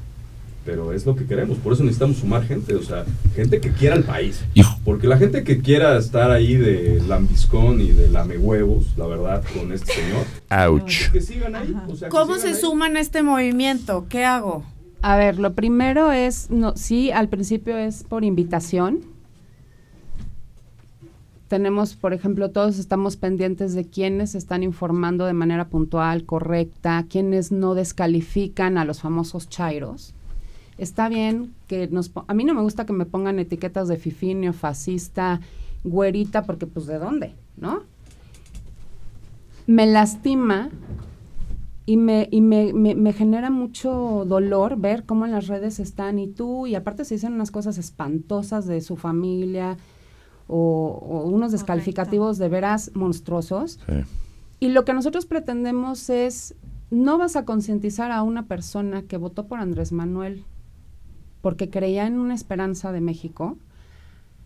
[0.65, 1.57] pero es lo que queremos.
[1.57, 4.43] Por eso necesitamos sumar gente, o sea, gente que quiera el país.
[4.85, 9.43] Porque la gente que quiera estar ahí de lambiscón y de lame huevos, la verdad,
[9.57, 10.25] con este señor.
[10.49, 11.11] Ouch.
[11.11, 11.73] Que sigan ahí.
[12.09, 14.05] ¿Cómo se suman a este movimiento?
[14.09, 14.63] ¿Qué hago?
[15.01, 18.99] A ver, lo primero es, no, sí, al principio es por invitación.
[21.47, 27.51] Tenemos, por ejemplo, todos estamos pendientes de quienes están informando de manera puntual, correcta, quienes
[27.51, 30.13] no descalifican a los famosos chairos
[30.81, 32.11] está bien que nos...
[32.27, 35.39] A mí no me gusta que me pongan etiquetas de fifinio, fascista,
[35.83, 37.83] güerita, porque pues de dónde, ¿no?
[39.67, 40.69] Me lastima
[41.85, 46.27] y, me, y me, me, genera mucho dolor ver cómo en las redes están y
[46.27, 49.77] tú, y aparte se dicen unas cosas espantosas de su familia
[50.47, 53.79] o, unos descalificativos de veras monstruosos.
[54.59, 56.55] Y lo que nosotros pretendemos es,
[56.89, 60.43] no vas a concientizar a una persona que votó por Andrés Manuel
[61.41, 63.57] porque creía en una esperanza de México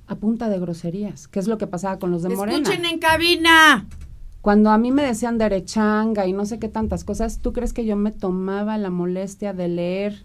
[0.07, 2.57] a punta de groserías, que es lo que pasaba con los de Morena.
[2.57, 3.85] Escuchen en cabina.
[4.41, 7.85] Cuando a mí me decían derechanga y no sé qué tantas cosas, ¿tú crees que
[7.85, 10.23] yo me tomaba la molestia de leer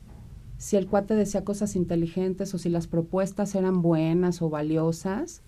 [0.59, 5.41] si el cuate decía cosas inteligentes o si las propuestas eran buenas o valiosas?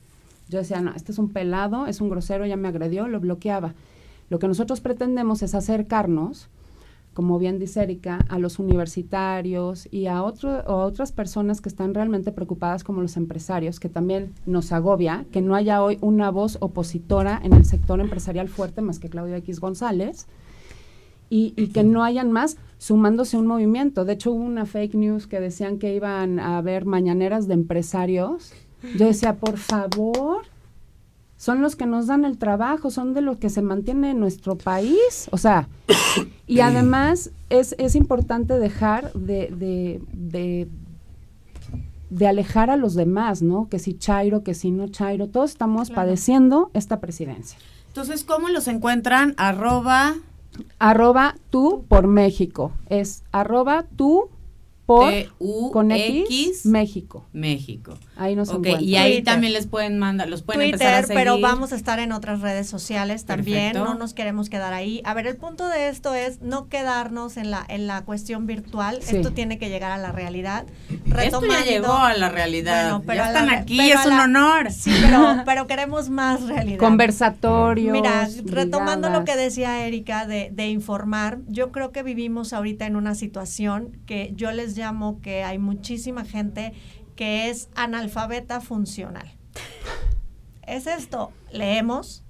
[0.49, 3.75] Yo decía, no, este es un pelado, es un grosero, ya me agredió, lo bloqueaba.
[4.31, 6.49] Lo que nosotros pretendemos es acercarnos
[7.15, 12.33] como bien dice Erika, a los universitarios y a, otro, otras personas que están realmente
[12.33, 17.41] preocupadas como los empresarios, que también nos agobia que no haya hoy una voz opositora
[17.43, 20.27] en el sector empresarial fuerte más que Claudio X González
[21.29, 24.05] y, y que no hayan más sumándose a un movimiento.
[24.05, 28.53] De hecho, hubo una fake news que decían que iban a haber mañaneras de empresarios.
[28.99, 30.43] Yo decía, por favor,
[31.43, 35.29] son los que nos dan el trabajo, son de los que se mantiene nuestro país.
[35.33, 35.69] O sea,
[36.47, 40.69] y además es, es importante dejar de, de, de,
[42.11, 43.69] de, alejar a los demás, ¿no?
[43.69, 47.59] Que si Chairo, que si no Chairo, todos estamos padeciendo esta presidencia.
[47.89, 49.35] Entonces, ¿cómo los encuentran?
[49.37, 50.15] Arroba.
[50.79, 52.71] Arroba tú por México.
[52.89, 54.31] Es arroba tú
[54.87, 57.25] con X, México.
[57.33, 57.95] México.
[58.23, 61.21] Ahí nos okay, Y ahí también les pueden mandar, los pueden Twitter, empezar a seguir.
[61.21, 65.03] pero vamos a estar en otras redes sociales también, no nos queremos quedar ahí.
[65.05, 69.01] A ver, el punto de esto es no quedarnos en la en la cuestión virtual,
[69.07, 70.67] esto tiene que llegar a la realidad.
[71.07, 74.71] Retomando, esto ya llegó a la realidad, pero ya están aquí, es un honor.
[74.71, 76.79] Sí, pero, pero queremos más realidad.
[76.79, 77.93] Conversatorios.
[77.93, 82.97] Mira, retomando lo que decía Erika de, de informar, yo creo que vivimos ahorita en
[82.97, 86.73] una situación que yo les llamo que hay muchísima gente
[87.23, 89.31] que es analfabeta funcional.
[90.67, 92.25] Es esto, leemos,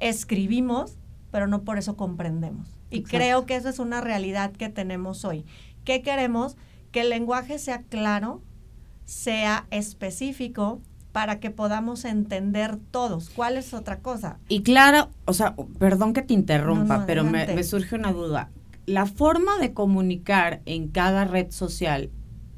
[0.00, 0.98] escribimos,
[1.30, 2.66] pero no por eso comprendemos.
[2.90, 5.44] Y creo que eso es una realidad que tenemos hoy.
[5.84, 6.56] ¿Qué queremos?
[6.90, 8.42] Que el lenguaje sea claro,
[9.04, 10.80] sea específico,
[11.12, 13.30] para que podamos entender todos.
[13.30, 14.40] ¿Cuál es otra cosa?
[14.48, 18.50] Y claro, o sea, perdón que te interrumpa, pero me, me, surge una duda.
[18.86, 22.10] La forma de comunicar en cada red social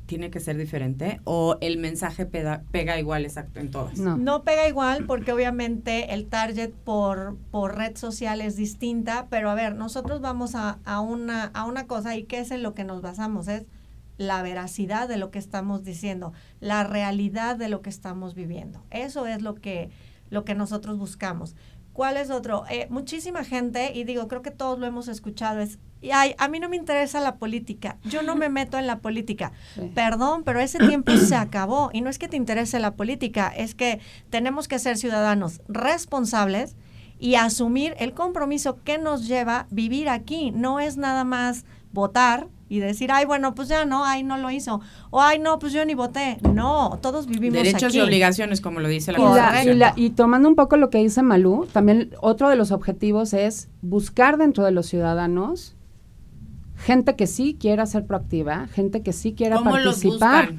[0.08, 3.98] tiene que ser diferente o el mensaje pega igual exacto en todas?
[3.98, 4.16] No.
[4.16, 9.54] no pega igual porque obviamente el target por, por red social es distinta, pero a
[9.54, 12.84] ver, nosotros vamos a, a, una, a una cosa y qué es en lo que
[12.84, 13.66] nos basamos, es
[14.16, 18.82] la veracidad de lo que estamos diciendo, la realidad de lo que estamos viviendo.
[18.90, 19.90] Eso es lo que,
[20.30, 21.54] lo que nosotros buscamos.
[21.98, 22.62] ¿Cuál es otro?
[22.70, 26.46] Eh, muchísima gente, y digo, creo que todos lo hemos escuchado, es, y ay, a
[26.46, 29.50] mí no me interesa la política, yo no me meto en la política.
[29.96, 31.90] Perdón, pero ese tiempo se acabó.
[31.92, 33.98] Y no es que te interese la política, es que
[34.30, 36.76] tenemos que ser ciudadanos responsables
[37.18, 40.52] y asumir el compromiso que nos lleva vivir aquí.
[40.52, 44.50] No es nada más votar y decir, ay, bueno, pues ya no, ay, no lo
[44.50, 44.81] hizo.
[45.11, 46.38] O, ay, no, pues yo ni voté.
[46.54, 49.92] No, todos vivimos Derechos y obligaciones, como lo dice la Constitución.
[49.96, 53.68] Y, y, tomando un poco lo que dice Malú, también otro de los objetivos es
[53.83, 55.74] buscar dentro de los ciudadanos
[56.78, 60.54] gente que sí quiera ser proactiva, gente que sí quiera participar.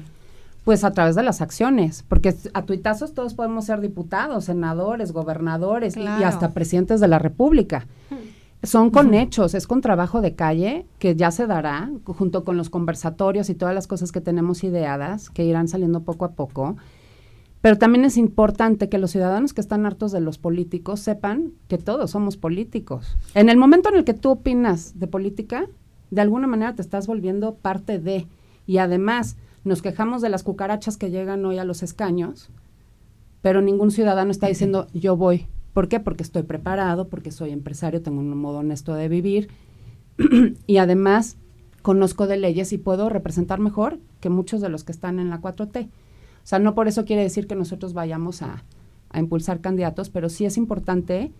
[0.64, 5.96] pues a través de las acciones, porque a tuitazos todos podemos ser diputados, senadores, gobernadores
[5.96, 7.86] y, hasta presidentes de la República.
[8.62, 12.68] Son con hechos, es con trabajo de calle que ya se dará, junto con los
[12.68, 16.76] conversatorios y todas las cosas que tenemos ideadas, que irán saliendo poco a poco.
[17.62, 21.78] Pero también es importante que los ciudadanos que están hartos de los políticos sepan que
[21.78, 23.16] todos somos políticos.
[23.34, 25.66] En el momento en el que tú opinas de política,
[26.10, 28.26] de alguna manera te estás volviendo parte de.
[28.66, 32.50] Y además, nos quejamos de las cucarachas que llegan hoy a los escaños,
[33.42, 35.46] pero ningún ciudadano está diciendo yo voy.
[35.72, 36.00] ¿Por qué?
[36.00, 39.48] Porque estoy preparado, porque soy empresario, tengo un modo honesto de vivir
[40.66, 41.36] y además
[41.82, 45.40] conozco de leyes y puedo representar mejor que muchos de los que están en la
[45.40, 45.86] 4T.
[45.86, 48.64] O sea, no por eso quiere decir que nosotros vayamos a,
[49.10, 51.32] a impulsar candidatos, pero sí es importante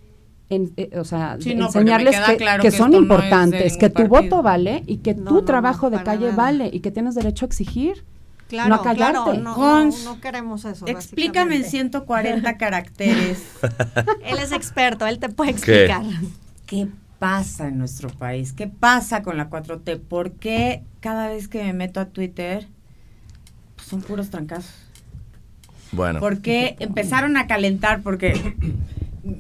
[0.51, 2.17] eh, o sea, enseñarles
[2.61, 6.81] que, son importantes, que tu voto vale y que tu trabajo de calle vale y
[6.81, 8.05] que tienes derecho a exigir.
[8.51, 9.39] Claro, no callarte.
[9.39, 10.85] no, queremos eso.
[10.89, 13.45] Explícame en 140 caracteres.
[14.25, 16.03] él es experto, él te puede explicar.
[16.67, 16.89] ¿Qué?
[17.21, 18.53] pasa en nuestro país?
[18.53, 20.01] ¿Qué pasa con la 4T?
[20.01, 22.67] ¿Por qué cada vez que me meto a Twitter
[23.77, 24.75] pues, son puros trancazos?
[25.93, 26.19] Bueno.
[26.19, 28.03] ¿Por qué empezaron a calentar?
[28.03, 28.57] Porque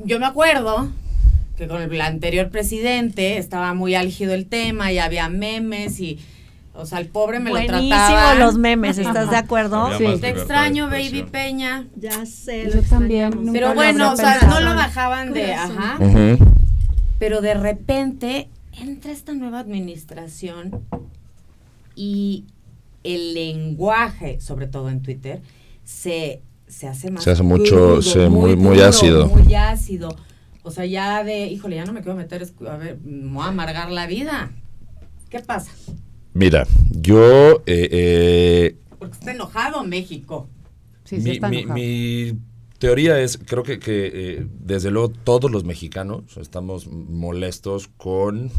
[0.04, 0.92] yo me acuerdo
[1.56, 6.20] que con el anterior presidente estaba muy álgido el tema y había memes y
[6.80, 8.34] o sea, el pobre me lo trataba.
[8.34, 9.96] los memes, ¿estás de acuerdo?
[9.98, 10.06] Sí.
[10.20, 11.86] Te extraño, Baby Peña.
[11.96, 13.52] Ya sé, yo también.
[13.52, 15.98] Pero bueno, o sea, no lo bajaban de, ajá.
[17.18, 20.80] pero de repente entra esta nueva administración
[21.94, 22.44] y
[23.04, 25.42] el lenguaje, sobre todo en Twitter,
[25.84, 27.24] se, se hace más.
[27.24, 29.28] Se hace mucho, muy, muy, ácido.
[29.28, 30.16] Muy ácido.
[30.62, 33.48] O sea, ya de, híjole, ya no me quiero meter, a ver, me voy a
[33.48, 34.50] amargar la vida.
[35.30, 35.72] ¿Qué pasa?
[36.34, 37.62] Mira, yo...
[37.66, 40.48] Eh, eh, Porque está enojado México.
[41.04, 41.74] Sí, sí está enojado.
[41.74, 42.38] mi
[42.78, 48.50] teoría es, creo que, que eh, desde luego todos los mexicanos estamos molestos con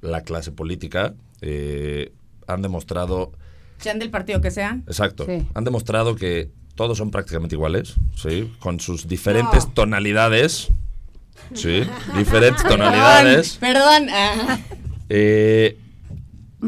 [0.00, 1.14] la clase política.
[1.40, 2.12] Eh,
[2.46, 3.32] han demostrado...
[3.78, 4.84] Sean del partido que sean.
[4.86, 5.26] Exacto.
[5.54, 8.52] Han demostrado que todos son prácticamente iguales, ¿sí?
[8.58, 10.68] Con sus diferentes tonalidades.
[11.54, 11.82] Sí,
[12.16, 13.56] diferentes tonalidades.
[13.58, 14.08] Perdón.
[15.08, 15.78] Eh,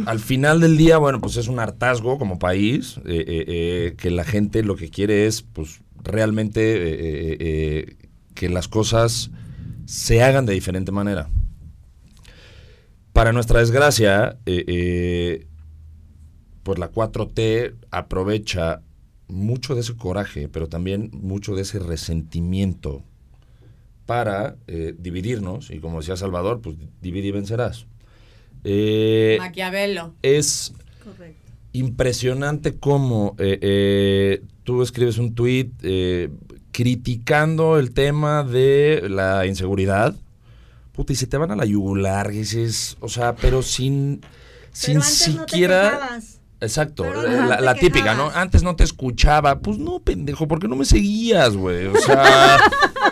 [0.06, 4.76] al final del día, bueno, pues es un hartazgo como país, que la gente lo
[4.76, 7.96] que quiere es, pues, realmente eh, eh, eh,
[8.34, 9.30] que las cosas
[9.86, 11.28] se hagan de diferente manera.
[13.12, 14.38] Para nuestra desgracia,
[16.62, 18.82] pues la 4T aprovecha
[19.28, 23.02] mucho de ese coraje, pero también mucho de ese resentimiento
[24.06, 24.56] para
[24.98, 27.86] dividirnos, y como decía Salvador, pues divide y vencerás.
[28.64, 30.14] Maquiavelo.
[30.22, 30.72] Es
[31.72, 33.34] impresionante cómo
[34.64, 36.30] tú escribes un tweet eh,
[36.72, 40.14] criticando el tema de la inseguridad,
[40.92, 44.20] puta, y se te van a la yugular, dices, o sea, pero sin,
[44.72, 46.18] sin siquiera...
[46.60, 48.30] Exacto, eh, la, típica, ¿no?
[48.30, 49.58] Antes no te escuchaba.
[49.58, 51.86] Pues no, pendejo, porque no me seguías, güey.
[51.86, 52.56] O sea,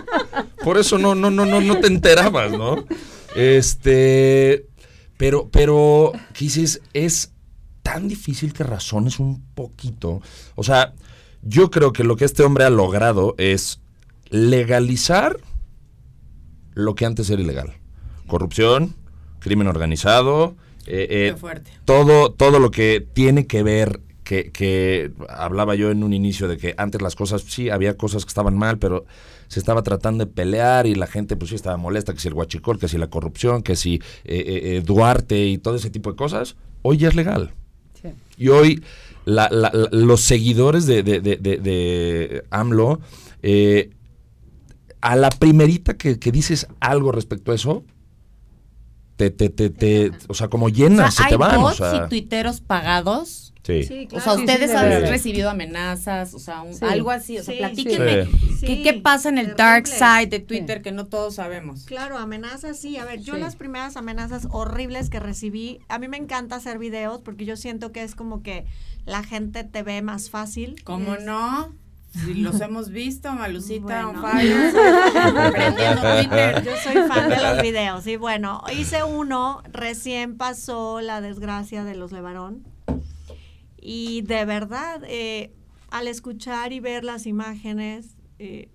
[0.62, 2.86] por eso no, no, no, no, no te enterabas, ¿no?
[3.34, 4.66] Este,
[5.20, 6.80] pero, pero, ¿qué dices?
[6.94, 7.34] Es
[7.82, 10.22] tan difícil que razones un poquito.
[10.54, 10.94] O sea,
[11.42, 13.82] yo creo que lo que este hombre ha logrado es
[14.30, 15.38] legalizar
[16.72, 17.74] lo que antes era ilegal.
[18.28, 18.94] Corrupción,
[19.40, 20.56] crimen organizado,
[20.86, 26.14] eh, eh, todo, todo lo que tiene que ver, que, que, hablaba yo en un
[26.14, 29.04] inicio de que antes las cosas, sí, había cosas que estaban mal, pero
[29.50, 32.34] se estaba tratando de pelear y la gente pues sí estaba molesta, que si el
[32.34, 36.54] guachicol, que si la corrupción, que si eh, Duarte y todo ese tipo de cosas,
[36.82, 37.52] hoy ya es legal.
[38.36, 38.82] Y hoy
[39.26, 43.00] los seguidores de, AMLO,
[43.42, 43.90] eh,
[45.00, 47.82] a la primerita que, dices algo respecto a eso,
[49.16, 51.60] te, te, te, o sea, como llenas, se te van.
[51.60, 53.49] Bots y tuiteros pagados
[53.84, 54.08] Sí.
[54.12, 57.38] O sea, ustedes han recibido amenazas, o sea, algo así.
[57.38, 58.28] O sea, platíquenme
[58.60, 61.84] ¿qué, pasa en el dark side de Twitter que no todos sabemos.
[61.84, 62.96] Claro, amenazas, sí.
[62.96, 67.20] A ver, yo las primeras amenazas horribles que recibí, a mí me encanta hacer videos
[67.20, 68.66] porque yo siento que es como que
[69.04, 70.82] la gente te ve más fácil.
[70.84, 71.74] ¿Cómo no?
[72.12, 74.16] Si los hemos visto, Malucita, on
[76.64, 78.06] Yo soy fan de los videos.
[78.08, 82.64] Y bueno, hice uno, recién pasó la desgracia de los Levarón.
[83.80, 85.52] Y de verdad, eh,
[85.90, 88.68] al escuchar y ver las imágenes, eh,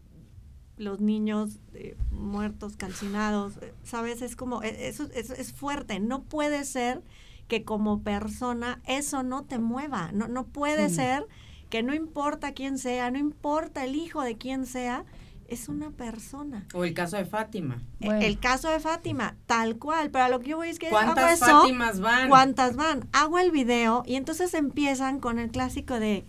[0.78, 4.22] los niños eh, muertos, calcinados, ¿sabes?
[4.22, 6.00] Es como, e, eso, es fuerte.
[6.00, 7.04] No puede ser
[7.48, 10.12] que como persona eso no te mueva.
[10.12, 11.28] No, no puede ser
[11.70, 15.06] que no importa quién sea, no importa el hijo de quién sea,
[15.48, 16.66] es una persona.
[16.74, 17.82] O el caso de Fátima.
[18.00, 20.10] E, el caso de Fátima, tal cual.
[20.12, 22.30] Pero a lo que yo voy es que ¿Cuántas Fátimas van?
[22.30, 23.08] ¿Cuántas van?
[23.12, 26.26] Hago el video y entonces empiezan con el clásico de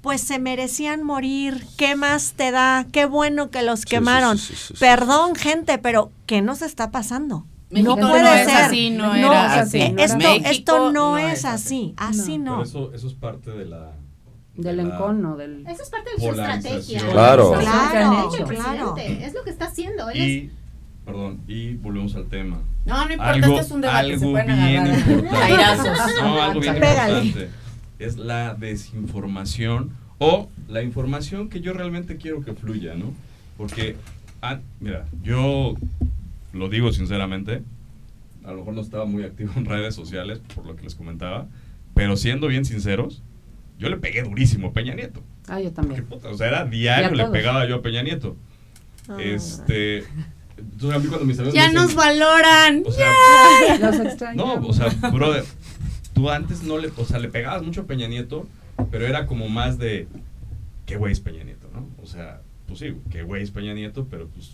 [0.00, 2.86] pues se merecían morir, ¿qué más te da?
[2.90, 4.36] Qué bueno que los quemaron.
[4.80, 7.46] Perdón, gente, pero ¿qué nos está pasando?
[7.70, 8.56] no puede ser.
[8.56, 9.94] Así, no, era así.
[9.96, 12.62] Esto, esto no, es así, así no.
[12.62, 13.92] eso, eso es parte de la
[14.56, 15.66] del encono, del...
[15.66, 17.00] Eso es parte de su estrategia.
[17.10, 17.52] Claro.
[17.58, 18.96] Claro, claro.
[18.96, 20.10] Es lo que está haciendo.
[20.12, 20.50] y,
[21.04, 22.60] perdón, y volvemos al tema.
[22.84, 24.12] No, no importa, algo, este es un debate.
[24.12, 25.22] Algo bien importante.
[26.22, 27.48] no, algo bien importante.
[27.98, 33.12] Es la desinformación o la información que yo realmente quiero que fluya, ¿no?
[33.56, 33.96] Porque,
[34.40, 35.74] ah, mira, yo
[36.52, 37.62] lo digo sinceramente,
[38.44, 41.46] a lo mejor no estaba muy activo en redes sociales, por lo que les comentaba,
[41.94, 43.22] pero siendo bien sinceros,
[43.82, 45.22] yo le pegué durísimo a Peña Nieto.
[45.48, 46.06] Ah, yo también.
[46.08, 48.36] o sea, era diario le pegaba yo a Peña Nieto.
[49.08, 49.16] Ah.
[49.20, 50.04] Este.
[50.56, 52.84] Entonces, a mí cuando mis amigos ya nos valoran.
[52.86, 53.10] O sea,
[54.34, 55.44] no, o sea, brother,
[56.14, 58.46] tú antes no le, o sea, le pegabas mucho a Peña Nieto,
[58.92, 60.06] pero era como más de,
[60.86, 61.88] qué güey es Peña Nieto, ¿no?
[62.00, 64.52] O sea, pues sí, qué güey es Peña Nieto, pero pues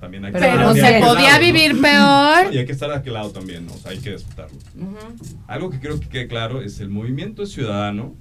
[0.00, 2.54] también hay que Pero se podía vivir peor.
[2.54, 3.72] Y hay que estar de aquel lado también, ¿no?
[3.72, 4.56] O sea, hay que disfrutarlo.
[5.48, 8.14] Algo que creo que quede claro es el movimiento ciudadano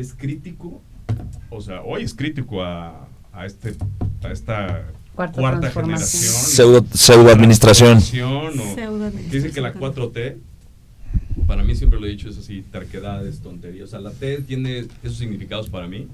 [0.00, 0.80] es crítico,
[1.50, 3.74] o sea, hoy es crítico a, a, este,
[4.22, 6.32] a esta cuarta, generación.
[6.32, 7.98] Pseudo, pseudo administración.
[9.30, 10.36] Dice que la 4T,
[11.46, 13.88] para mí siempre lo he dicho, es así, terquedades, tonterías.
[13.88, 16.08] O sea, la T tiene esos significados para mí,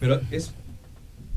[0.00, 0.52] pero es,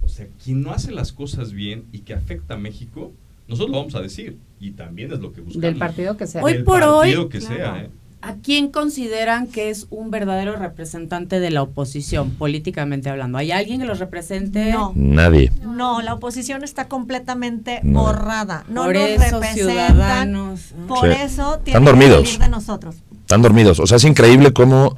[0.04, 3.12] o sea, quien no hace las cosas bien y que afecta a México,
[3.48, 4.38] nosotros lo vamos a decir.
[4.60, 5.62] Y también es lo que buscamos.
[5.62, 6.44] Del partido que sea.
[6.44, 7.30] Hoy por hoy.
[7.30, 7.90] Que sea, ¿eh?
[8.22, 13.38] ¿A quién consideran que es un verdadero representante de la oposición, políticamente hablando?
[13.38, 14.72] ¿Hay alguien que los represente?
[14.72, 14.92] No.
[14.96, 15.52] Nadie.
[15.64, 18.66] No, la oposición está completamente borrada.
[18.70, 20.74] No por nos eso, ciudadanos.
[20.88, 22.96] Por eso tienen que salir de nosotros.
[23.22, 23.80] Están dormidos.
[23.80, 24.98] O sea, es increíble cómo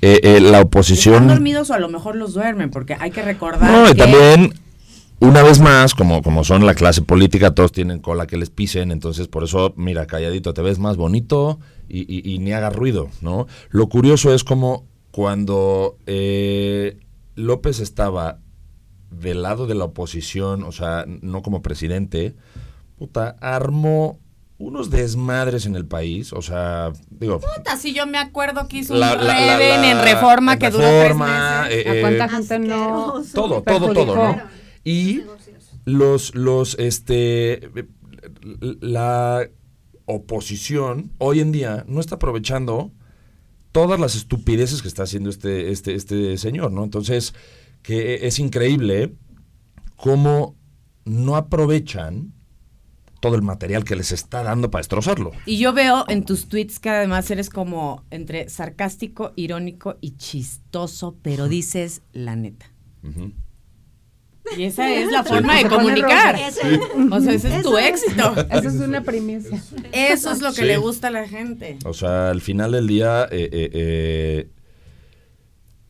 [0.00, 1.14] eh, eh, la oposición...
[1.14, 4.54] Están dormidos o a lo mejor los duermen, porque hay que recordar No, y también
[5.20, 8.92] una vez más, como, como son la clase política, todos tienen cola que les pisen,
[8.92, 11.58] entonces por eso, mira, calladito, te ves más bonito
[11.88, 13.46] y, ni haga ruido, ¿no?
[13.70, 16.98] Lo curioso es como cuando eh,
[17.34, 18.38] López estaba
[19.10, 22.36] del lado de la oposición, o sea, no como presidente,
[22.96, 24.20] puta, armó
[24.58, 27.40] unos desmadres en el país, o sea, digo...
[27.40, 31.86] Puta, si yo me acuerdo que hizo un en Reforma que duró tres meses.
[31.86, 33.22] Eh, ¿A cuánta gente no...?
[33.32, 34.57] Todo, todo, todo, ¿no?
[34.84, 35.22] Y
[35.84, 37.70] los, los, este,
[38.80, 39.48] la
[40.06, 42.92] oposición hoy en día no está aprovechando
[43.72, 46.84] todas las estupideces que está haciendo este, este, este señor, ¿no?
[46.84, 47.34] Entonces,
[47.82, 49.14] que es increíble
[49.96, 50.56] cómo
[51.04, 52.32] no aprovechan
[53.20, 55.32] todo el material que les está dando para destrozarlo.
[55.44, 61.16] Y yo veo en tus tweets que además eres como entre sarcástico, irónico y chistoso,
[61.22, 62.70] pero dices la neta.
[64.56, 66.36] Y esa es la forma de comunicar.
[67.10, 68.34] O sea, ese es tu éxito.
[68.50, 69.62] Eso es una primicia.
[69.92, 71.78] Eso es lo que le gusta a la gente.
[71.84, 74.48] O sea, al final del día, eh, eh, eh,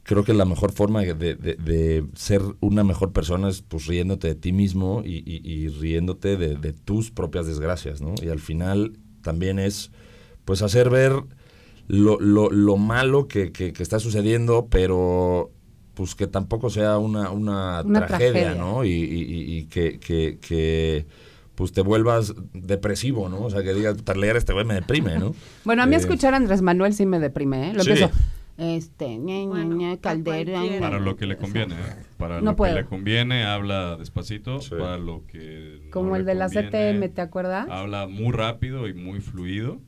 [0.02, 4.52] creo que la mejor forma de, ser una mejor persona es pues riéndote de ti
[4.52, 8.14] mismo y, riéndote de, tus propias desgracias, ¿no?
[8.22, 9.90] Y al final también es
[10.44, 11.12] pues hacer ver
[11.88, 15.50] lo, lo, malo que, que, que está sucediendo, pero
[15.98, 18.84] pues que tampoco sea una, una, tragedia, ¿no?
[18.84, 21.06] Y, y, que, que, que,
[21.56, 23.40] pues te vuelvas depresivo, ¿no?
[23.40, 25.34] O sea, que digas, leer este güey me deprime, ¿no?
[25.64, 27.74] bueno, a mí eh, escuchar a Andrés Manuel sí me deprime, ¿eh?
[27.74, 28.12] Lo empiezo,
[28.58, 30.62] este, ña, caldera.
[30.78, 31.96] Para lo que le conviene, ¿eh?
[32.16, 35.88] Para lo que le conviene, habla despacito, para lo que...
[35.90, 37.66] Como el de la CTM, ¿te acuerdas?
[37.68, 39.80] Habla muy rápido y muy fluido.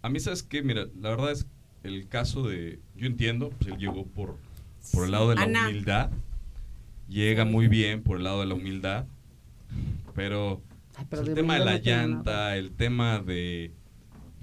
[0.00, 0.62] A mí, ¿sabes qué?
[0.62, 1.48] Mira, la verdad es
[1.82, 2.78] el caso de...
[2.94, 4.36] Yo entiendo, pues él llegó por
[4.92, 6.10] por el lado de la humildad.
[7.08, 9.06] Llega muy bien por el lado de la humildad.
[10.14, 10.60] Pero,
[11.10, 13.72] el tema de la llanta, el tema de...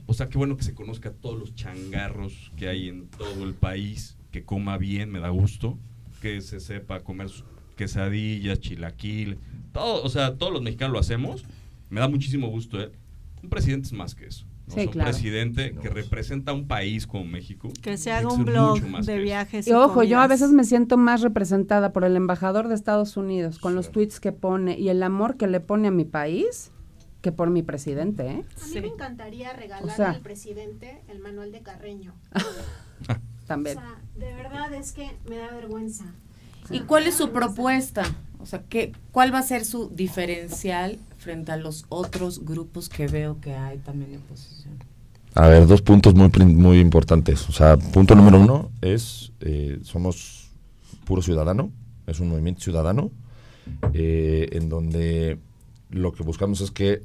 [0.07, 3.53] O sea, qué bueno que se conozca todos los changarros que hay en todo el
[3.55, 5.79] país, que coma bien, me da gusto,
[6.21, 7.29] que se sepa comer
[7.75, 9.39] quesadillas, chilaquil,
[9.73, 11.43] todo, o sea, todos los mexicanos lo hacemos,
[11.89, 12.91] me da muchísimo gusto, ¿eh?
[13.41, 17.69] Un presidente es más que eso un presidente que representa un país como México.
[17.81, 19.67] Que se haga un blog de viajes.
[19.67, 23.59] Y, ojo, yo a veces me siento más representada por el embajador de Estados Unidos
[23.59, 26.71] con los tweets que pone y el amor que le pone a mi país
[27.21, 28.27] que por mi presidente.
[28.27, 28.45] ¿eh?
[28.61, 32.13] A mí me encantaría regalarle al presidente el manual de Carreño.
[33.47, 33.77] También.
[33.77, 36.13] O sea, de verdad es que me da vergüenza.
[36.69, 38.03] ¿Y cuál es su propuesta?
[38.39, 43.07] O sea, ¿qué, ¿cuál va a ser su diferencial frente a los otros grupos que
[43.07, 44.73] veo que hay también en oposición?
[45.33, 47.49] A ver, dos puntos muy, muy importantes.
[47.49, 50.51] O sea, punto número uno es, eh, somos
[51.05, 51.71] puro ciudadano,
[52.07, 53.11] es un movimiento ciudadano,
[53.93, 55.39] eh, en donde
[55.89, 57.03] lo que buscamos es que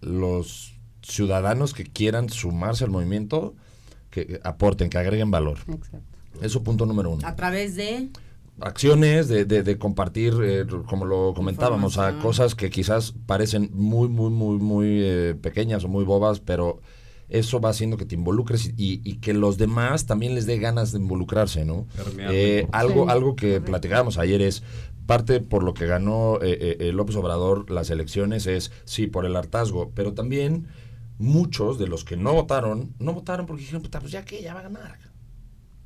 [0.00, 3.54] los ciudadanos que quieran sumarse al movimiento,
[4.10, 5.58] que aporten, que agreguen valor.
[5.68, 5.98] Exacto.
[6.40, 7.26] Eso punto número uno.
[7.26, 8.10] A través de
[8.60, 14.30] acciones, de, de, compartir, eh, como lo comentábamos, a cosas que quizás parecen muy, muy,
[14.30, 16.80] muy, muy eh, pequeñas o muy bobas, pero
[17.28, 20.92] eso va haciendo que te involucres y, y, que los demás también les dé ganas
[20.92, 21.86] de involucrarse, ¿no?
[22.18, 24.62] Eh, algo, algo que platicábamos ayer es,
[25.06, 26.38] parte por lo que ganó
[26.92, 30.66] López Obrador las elecciones es, sí, por el hartazgo, pero también
[31.18, 34.60] muchos de los que no votaron, no votaron porque dijeron, pues ya que, ya va
[34.60, 35.07] a ganar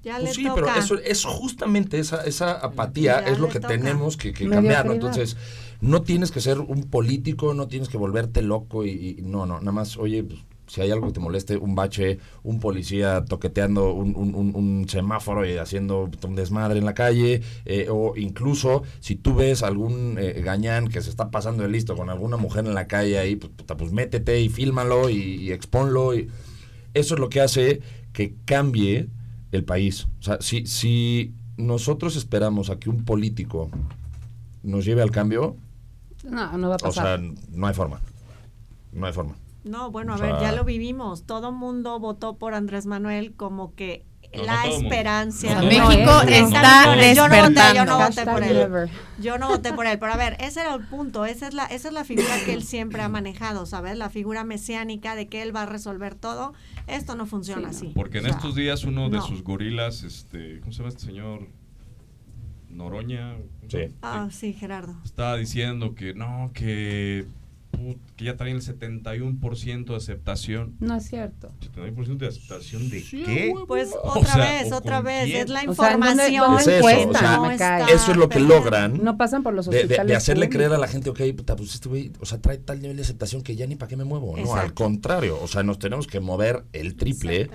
[0.03, 4.87] pues sí, pero eso es justamente esa, esa apatía es lo que tenemos que, cambiar,
[4.91, 5.37] Entonces,
[5.81, 9.73] no tienes que ser un político, no tienes que volverte loco y, no, no, nada
[9.73, 14.15] más, oye, pues, si hay algo que te moleste, un bache, un policía toqueteando un,
[14.17, 19.63] un, semáforo y haciendo un desmadre en la calle, eh, o incluso si tú ves
[19.63, 23.19] algún eh, gañán que se está pasando de listo con alguna mujer en la calle
[23.19, 26.15] ahí, pues, pues métete y fílmalo y, y exponlo.
[26.15, 26.29] Y
[26.95, 27.81] eso es lo que hace
[28.13, 29.09] que cambie
[29.53, 30.09] el país.
[30.19, 33.71] O sea, si, si nosotros esperamos a que un político
[34.63, 35.57] nos lleve al cambio,
[36.25, 37.21] No, no va a pasar.
[37.21, 38.01] O sea, no hay forma.
[38.93, 39.35] No hay forma.
[39.65, 41.23] No, bueno, a ver, ya lo vivimos.
[41.23, 45.63] Todo mundo votó por Andrés Manuel como que la esperanza.
[45.63, 47.75] México está despertando.
[47.75, 48.91] Yo no, voté, por él.
[49.19, 49.99] Yo no voté por él.
[49.99, 51.25] Pero a ver, ese era el punto.
[51.25, 53.97] Esa es la, esa es la figura que él siempre ha manejado, ¿sabes?
[53.97, 56.55] La figura mesiánica de que él va a resolver todo.
[56.87, 57.93] Esto no funciona así.
[57.95, 61.49] Porque en estos días uno de sus gorilas, este, ¿cómo se llama este señor?
[62.71, 63.37] Noroña.
[63.69, 63.95] Sí.
[64.01, 64.97] Ah, sí, Gerardo.
[65.05, 67.27] Estaba diciendo que no, que
[68.17, 70.77] que ya traen el 71% de aceptación.
[70.81, 71.53] No es cierto.
[71.75, 73.55] ¿71% de aceptación de qué?
[73.67, 76.59] Pues otra vez, otra vez, es la información.
[76.59, 76.89] es eso,
[77.89, 79.03] eso es lo que logran.
[79.03, 80.07] No pasan por los hospitales.
[80.07, 81.21] De, hacerle creer a la gente, ok,
[81.57, 83.97] pues este güey, o sea, trae tal nivel de aceptación que ya ni para qué
[83.97, 84.37] me muevo.
[84.37, 87.51] No, al contrario, o sea, nos tenemos que mover el triple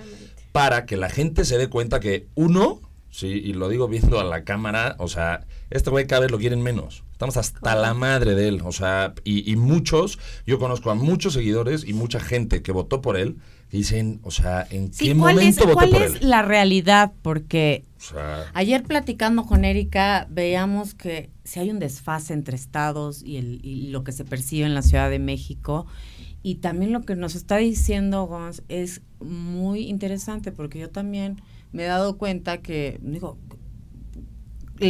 [0.52, 2.80] para que la gente se dé cuenta que uno,
[3.10, 6.38] sí, y lo digo viendo a la cámara, o sea, este güey cada vez lo
[6.38, 7.04] quieren menos.
[7.12, 8.60] Estamos hasta la madre de él.
[8.64, 13.16] O sea, y, muchos, yo conozco a muchos seguidores y mucha gente que votó por
[13.16, 13.38] él
[13.72, 17.12] dicen, o sea, ¿en qué momento votó ¿cuál por es la realidad?
[17.22, 17.84] Porque
[18.54, 23.88] ayer platicando con Erika veíamos que si hay un desfase entre estados y, el, y
[23.88, 25.86] lo que se percibe en la Ciudad de México.
[26.48, 31.42] Y también lo que nos está diciendo Gonz es muy interesante porque yo también
[31.72, 33.36] me he dado cuenta que, digo,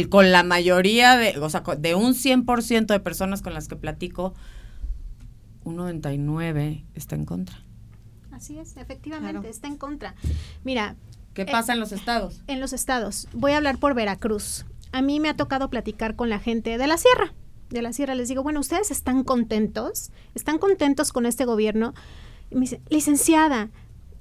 [0.07, 4.33] con la mayoría de, o sea, de un 100% de personas con las que platico,
[5.65, 7.57] un 99 está en contra.
[8.31, 10.15] Así es, efectivamente, está en contra.
[10.63, 10.95] Mira.
[11.33, 12.41] ¿Qué pasa en los estados?
[12.47, 13.27] En los estados.
[13.33, 14.65] Voy a hablar por Veracruz.
[14.93, 17.33] A mí me ha tocado platicar con la gente de la sierra.
[17.69, 20.11] De la sierra les digo, bueno, ¿ustedes están contentos?
[20.33, 21.93] ¿Están contentos con este gobierno?
[22.49, 23.69] Y me dice, licenciada,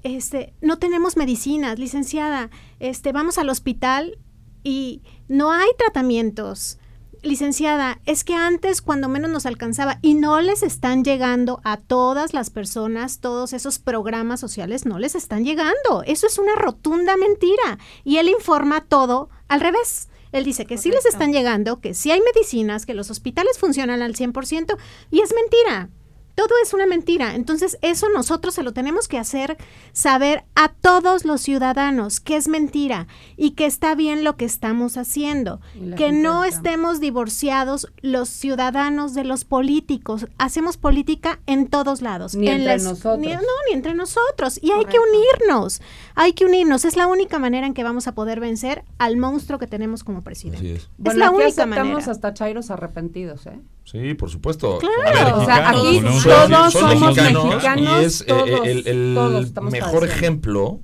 [0.02, 4.18] este, no tenemos medicinas, licenciada, este, vamos al hospital
[4.62, 6.78] y no hay tratamientos.
[7.22, 12.32] Licenciada, es que antes cuando menos nos alcanzaba y no les están llegando a todas
[12.32, 16.04] las personas, todos esos programas sociales no les están llegando.
[16.06, 17.78] Eso es una rotunda mentira.
[18.04, 20.08] Y él informa todo al revés.
[20.32, 24.02] Él dice que sí les están llegando, que sí hay medicinas, que los hospitales funcionan
[24.02, 24.76] al 100%
[25.10, 25.90] y es mentira
[26.38, 27.34] todo es una mentira.
[27.34, 29.56] Entonces, eso nosotros se lo tenemos que hacer
[29.92, 34.96] saber a todos los ciudadanos que es mentira y que está bien lo que estamos
[34.96, 35.60] haciendo.
[35.96, 40.28] Que no estemos divorciados los ciudadanos de los políticos.
[40.38, 42.36] Hacemos política en todos lados.
[42.36, 43.18] Ni entre nosotros.
[43.18, 44.60] no, ni entre nosotros.
[44.62, 45.82] Y hay que unirnos.
[46.14, 46.84] Hay que unirnos.
[46.84, 50.22] Es la única manera en que vamos a poder vencer al monstruo que tenemos como
[50.22, 50.74] presidente.
[50.74, 50.88] es.
[50.98, 51.98] Bueno, la única manera.
[51.98, 53.58] hasta chairos arrepentidos, ¿eh?
[53.90, 54.78] Sí, por supuesto.
[54.78, 59.16] Claro, o sea, aquí todos somos mexicanos, y es eh, el,
[59.62, 60.80] mejor ejemplo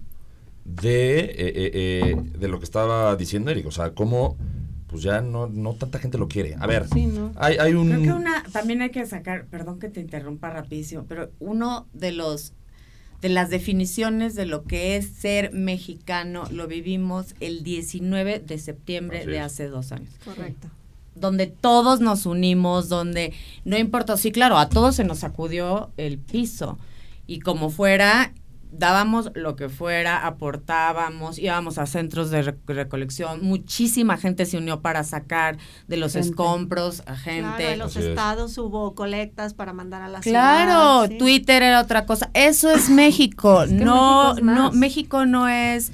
[0.65, 3.67] de, eh, eh, de lo que estaba diciendo Eric.
[3.67, 4.39] O sea, cómo
[4.87, 6.57] pues ya no, no tanta gente lo quiere.
[6.59, 6.87] A ver,
[7.37, 7.89] hay, hay un...
[7.89, 12.13] Creo que una, también hay que sacar, perdón que te interrumpa rapidísimo, pero uno de
[12.13, 12.55] los
[13.21, 19.27] de las definiciones de lo que es ser mexicano lo vivimos el 19 de septiembre
[19.27, 20.11] de hace dos años.
[20.25, 20.69] Correcto
[21.15, 23.33] donde todos nos unimos, donde
[23.65, 26.79] no importa, sí, claro, a todos se nos sacudió el piso
[27.27, 28.33] y como fuera,
[28.71, 35.05] dábamos lo que fuera, aportábamos, íbamos a centros de recolección, muchísima gente se unió para
[35.05, 37.57] sacar de los escombros a gente.
[37.57, 42.31] Claro, en los estados hubo colectas para mandar a la Claro, Twitter era otra cosa.
[42.35, 43.65] Eso es México.
[43.67, 45.93] no, no, México no es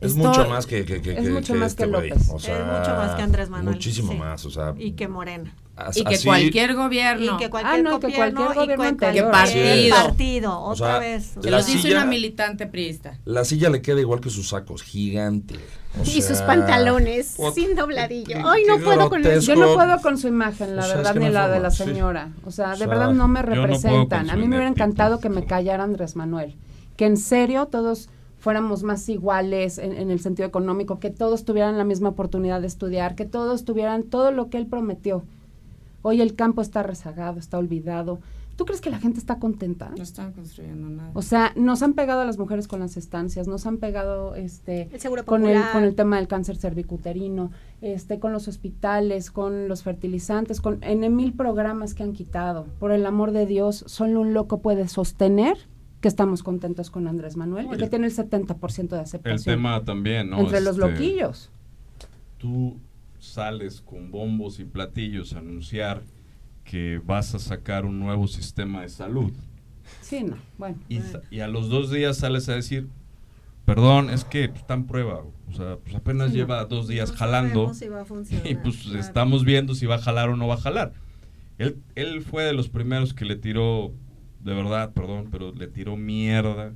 [0.00, 2.30] es mucho más que, que, que, es mucho más este que López.
[2.30, 3.74] O sea, es mucho más que Andrés Manuel.
[3.74, 4.74] Muchísimo más, o sea.
[4.78, 5.54] Y que Morena.
[5.94, 7.34] y que cualquier gobierno.
[7.34, 8.96] Y que cualquier, ah, no, que cualquier gobierno.
[8.96, 9.90] Que partido.
[9.90, 11.34] partido, otra vez.
[11.42, 13.18] Que lo dice una militante priista.
[13.24, 15.56] La silla le queda igual que sus sacos, gigante.
[16.04, 18.36] y sus pantalones sin dobladillo.
[18.48, 19.40] Ay, no puedo con eso.
[19.40, 22.30] Yo no puedo con su imagen, la verdad, ni la de la señora.
[22.44, 24.30] O sea, de verdad no me representan.
[24.30, 26.54] A mí me hubiera encantado que me callara Andrés Manuel.
[26.96, 31.84] Que en serio todos fuéramos más iguales en, el sentido económico, que todos tuvieran la
[31.84, 35.24] misma oportunidad de estudiar, que todos tuvieran todo lo que él prometió.
[36.02, 38.20] Hoy el campo está rezagado, está olvidado.
[38.54, 39.90] ¿Tú crees que la gente está contenta?
[39.96, 41.10] No están construyendo nada.
[41.14, 44.88] O sea, nos han pegado a las mujeres con las estancias, nos han pegado este
[45.26, 50.60] con el con el tema del cáncer cervicuterino, este con los hospitales, con los fertilizantes,
[50.60, 52.66] con en mil programas que han quitado.
[52.80, 55.56] Por el amor de Dios, solo un loco puede sostener
[56.00, 59.34] que estamos contentos con Andrés Manuel y que tiene el 70% de aceptación.
[59.34, 60.40] El tema también, ¿no?
[60.40, 61.50] Entre los este, loquillos.
[62.38, 62.78] Tú
[63.18, 66.02] sales con bombos y platillos a anunciar
[66.64, 69.32] que vas a sacar un nuevo sistema de salud.
[70.02, 70.76] Sí, no, bueno.
[70.88, 72.88] Y, a los dos días sales a decir,
[73.64, 75.24] perdón, es que está en prueba.
[75.48, 77.72] O sea, pues apenas lleva dos días jalando.
[78.44, 80.92] y pues estamos viendo si va a jalar o no va a jalar.
[81.56, 83.92] Él, él fue de los primeros que le tiró,
[84.40, 86.72] de verdad, perdón, pero le tiró mierda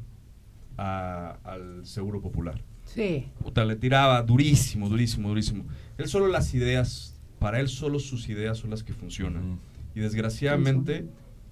[0.77, 2.63] al Seguro Popular.
[2.85, 3.29] Sí.
[3.43, 5.65] Puta, le tiraba durísimo, durísimo, durísimo.
[5.99, 9.61] Él solo las ideas, para él solo sus ideas son las que funcionan.
[9.95, 11.07] Y desgraciadamente,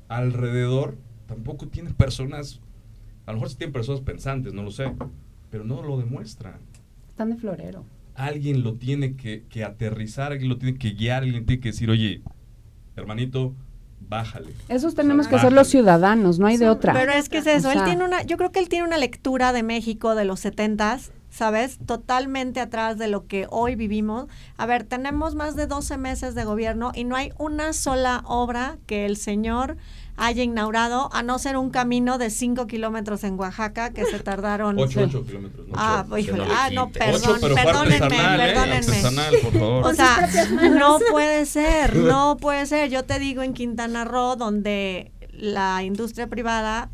[0.08, 0.96] alrededor
[1.26, 2.60] tampoco tiene personas,
[3.26, 4.92] a lo mejor sí tienen personas pensantes, no lo sé,
[5.50, 6.58] pero no lo demuestran.
[7.08, 7.84] Están de florero.
[8.14, 11.88] Alguien lo tiene que, que aterrizar, alguien lo tiene que guiar, alguien tiene que decir,
[11.90, 12.22] oye,
[12.96, 13.54] hermanito,
[14.00, 14.54] bájale.
[14.68, 16.92] Esos tenemos que ser los ciudadanos, no hay de otra.
[16.92, 19.52] Pero es que es eso, él tiene una, yo creo que él tiene una lectura
[19.52, 21.78] de México de los setentas, ¿sabes?
[21.86, 24.26] Totalmente atrás de lo que hoy vivimos.
[24.56, 28.78] A ver, tenemos más de 12 meses de gobierno y no hay una sola obra
[28.86, 29.76] que el señor
[30.20, 34.78] haya inaugurado, a no ser un camino de 5 kilómetros en Oaxaca que se tardaron.
[34.78, 35.66] 8, kilómetros.
[35.66, 38.36] No, ah, híjole, ah, no, perdón, perdónenme, ¿eh?
[38.36, 39.02] perdónenme.
[39.42, 39.86] por favor.
[39.86, 40.28] O sea,
[40.78, 42.90] no puede ser, no puede ser.
[42.90, 46.90] Yo te digo en Quintana Roo, donde la industria privada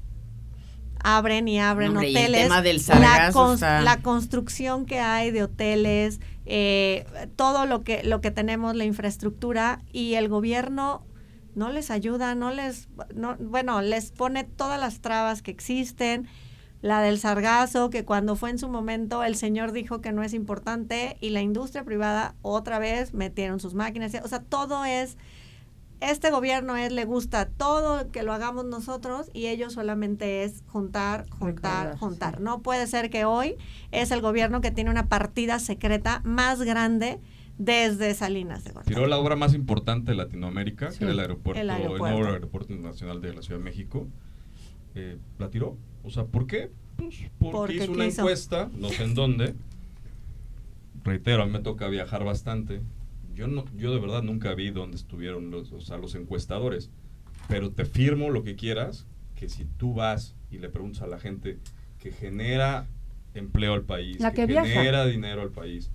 [1.02, 2.48] abren y abren hoteles.
[2.48, 8.84] la, la, construcción que hay de hoteles, eh, todo lo que, lo que tenemos, la
[8.84, 11.04] infraestructura y el gobierno
[11.56, 16.28] no les ayuda, no les, no, bueno, les pone todas las trabas que existen.
[16.82, 20.34] La del sargazo, que cuando fue en su momento el señor dijo que no es
[20.34, 24.12] importante y la industria privada otra vez metieron sus máquinas.
[24.22, 25.16] O sea, todo es,
[26.00, 31.26] este gobierno es, le gusta todo que lo hagamos nosotros y ellos solamente es juntar,
[31.30, 32.42] juntar, juntar.
[32.42, 33.56] No puede ser que hoy
[33.90, 37.18] es el gobierno que tiene una partida secreta más grande
[37.58, 38.94] desde Salinas de Gortari.
[38.94, 43.20] Tiró la obra más importante de Latinoamérica, que era el aeropuerto, el nuevo aeropuerto internacional
[43.20, 44.06] de la Ciudad de México.
[44.94, 45.76] Eh, la tiró.
[46.04, 46.70] O sea, ¿por qué?
[46.96, 49.54] Pues porque, hizo una encuesta, no sé en dónde.
[51.04, 52.80] Reitero, a mí me toca viajar bastante.
[53.34, 56.90] Yo no, yo de verdad nunca vi dónde estuvieron los, o sea, los encuestadores.
[57.48, 61.18] Pero te firmo lo que quieras, que si tú vas y le preguntas a la
[61.18, 61.58] gente
[61.98, 62.86] que genera
[63.34, 65.90] empleo al país, que, genera dinero al país,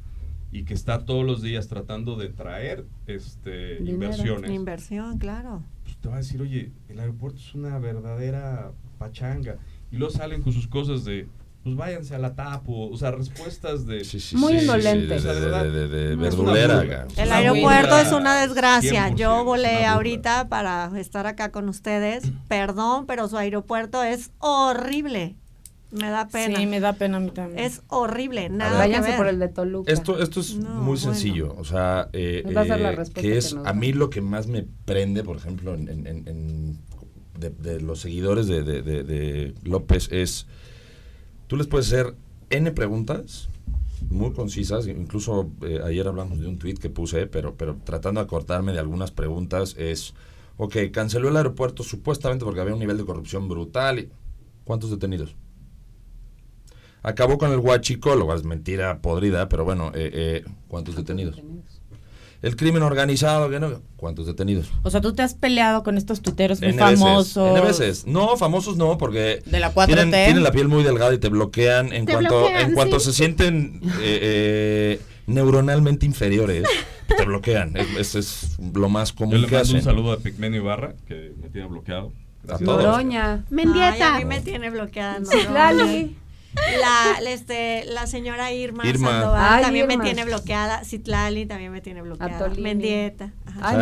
[0.52, 4.52] y que está todos los días tratando de traer este inversiones.
[4.52, 5.64] Inversión, claro.
[5.84, 9.58] Pues te va a decir, oye, el aeropuerto es una verdadera pachanga.
[9.91, 11.28] Y luego salen con sus cosas de,
[11.64, 14.06] pues váyanse a la tapo, o sea, respuestas de...
[14.34, 15.24] Muy indolentes.
[15.24, 17.08] De, verdulera.
[17.16, 19.10] El aeropuerto es una desgracia.
[19.10, 22.32] Yo volé ahorita para estar acá con ustedes.
[22.47, 25.38] Perdón, pero su aeropuerto es horrible.
[25.92, 26.58] Me da pena.
[26.58, 27.60] Sí, me da pena a mí también.
[27.60, 29.92] Es horrible, nada Váyanse por el de Toluca.
[29.92, 34.22] Esto, esto es muy sencillo, o sea, eh, eh que es a mí lo que
[34.22, 36.80] más me prende, por ejemplo, en, en,
[37.38, 40.48] de, los seguidores de, de, López es,
[41.48, 42.16] tú les puedes hacer
[42.50, 43.50] N preguntas
[44.10, 48.26] muy concisas, incluso eh, ayer hablamos de un tweet que puse, pero, pero tratando de
[48.26, 50.14] acortarme de algunas preguntas es,
[50.58, 54.10] ok, canceló el aeropuerto supuestamente porque había un nivel de corrupción brutal.
[54.64, 55.36] ¿Cuántos detenidos?
[57.04, 61.41] Acabó con el huachicólogo, es mentira podrida, pero bueno, eh, eh, ¿cuántos detenidos?
[62.43, 63.49] El crimen organizado,
[63.97, 64.72] ¿cuántos detenidos?
[64.84, 67.52] O sea, tú te has peleado con estos tuiteros muy famosos.
[67.52, 68.08] N veces.
[68.08, 72.74] No, famosos no, porque tienen, la piel muy delgada y te bloquean en cuanto en
[72.74, 76.68] cuanto se sienten eh, neuronalmente inferiores.
[77.16, 77.76] te bloquean.
[77.97, 81.49] Eso es, lo más común Yo le mando un saludo a Pigmenio Ibarra, que me
[81.49, 82.12] tiene bloqueado.
[82.47, 83.04] A todos.
[83.52, 84.16] Mendieta.
[84.16, 85.20] a mí me tiene bloqueada.
[85.20, 85.30] No,
[86.54, 90.84] la, este, la señora Irma, Sandoval también me tiene bloqueada.
[90.84, 92.49] Citlali también me tiene bloqueada.
[92.60, 93.34] Mendieta.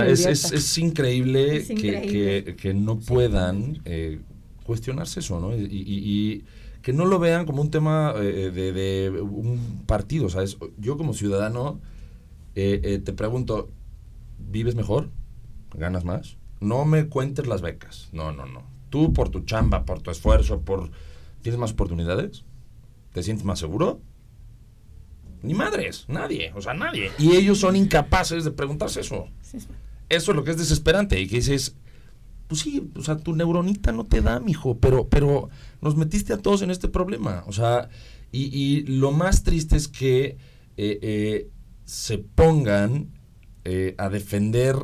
[0.06, 4.20] es, es, increíble, Que, que, no puedan eh,
[4.66, 5.56] cuestionarse eso, ¿no?
[5.56, 6.46] Y,
[6.82, 10.58] que no lo vean como un tema eh, de, de, un partido, ¿sabes?
[10.78, 11.82] Yo como ciudadano
[12.56, 13.70] eh, te pregunto,
[14.38, 15.10] ¿vives mejor?
[15.74, 16.38] ¿Ganas más?
[16.62, 18.10] No me cuentes las becas.
[18.12, 18.64] No, no, no.
[18.90, 20.90] Tú por tu chamba, por tu esfuerzo, por...
[21.42, 22.44] ¿Tienes más oportunidades?
[23.14, 24.02] ¿Te sientes más seguro?
[25.42, 27.12] Ni madres, nadie, o sea, nadie.
[27.18, 29.28] Y ellos son incapaces de preguntarse eso.
[30.10, 31.76] Eso es lo que es desesperante y que dices,
[32.48, 35.50] pues sí, o sea, tu neuronita no te da, mijo, pero, pero
[35.82, 37.44] nos metiste a todos en este problema.
[37.48, 37.90] O sea,
[38.32, 40.38] y, lo más triste es que
[40.78, 41.48] eh, eh,
[41.86, 43.08] se pongan
[43.66, 44.76] eh, a defender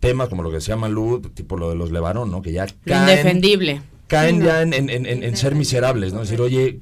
[0.00, 2.42] temas como lo que se llama Malú, tipo lo de los Levarón, ¿no?
[2.42, 3.08] Que ya caen.
[3.08, 3.82] Indefendible.
[4.06, 6.20] Caen ya en, en, ser miserables, ¿no?
[6.20, 6.80] Decir, oye,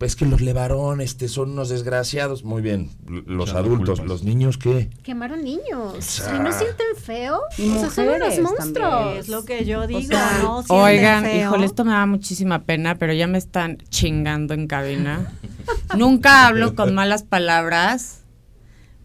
[0.00, 2.44] es que los levaron este, son unos desgraciados.
[2.44, 4.90] Muy bien, los adultos, los niños, ¿qué?
[5.02, 6.22] Quemaron niños.
[6.34, 7.40] ¿Y no sienten feo?
[7.40, 9.18] O sea, son unos monstruos.
[9.18, 10.64] Es lo que yo digo, ¿no?
[10.68, 15.32] Oigan, híjole, esto me da muchísima pena, pero ya me están chingando en cabina.
[15.96, 18.22] Nunca hablo con malas palabras,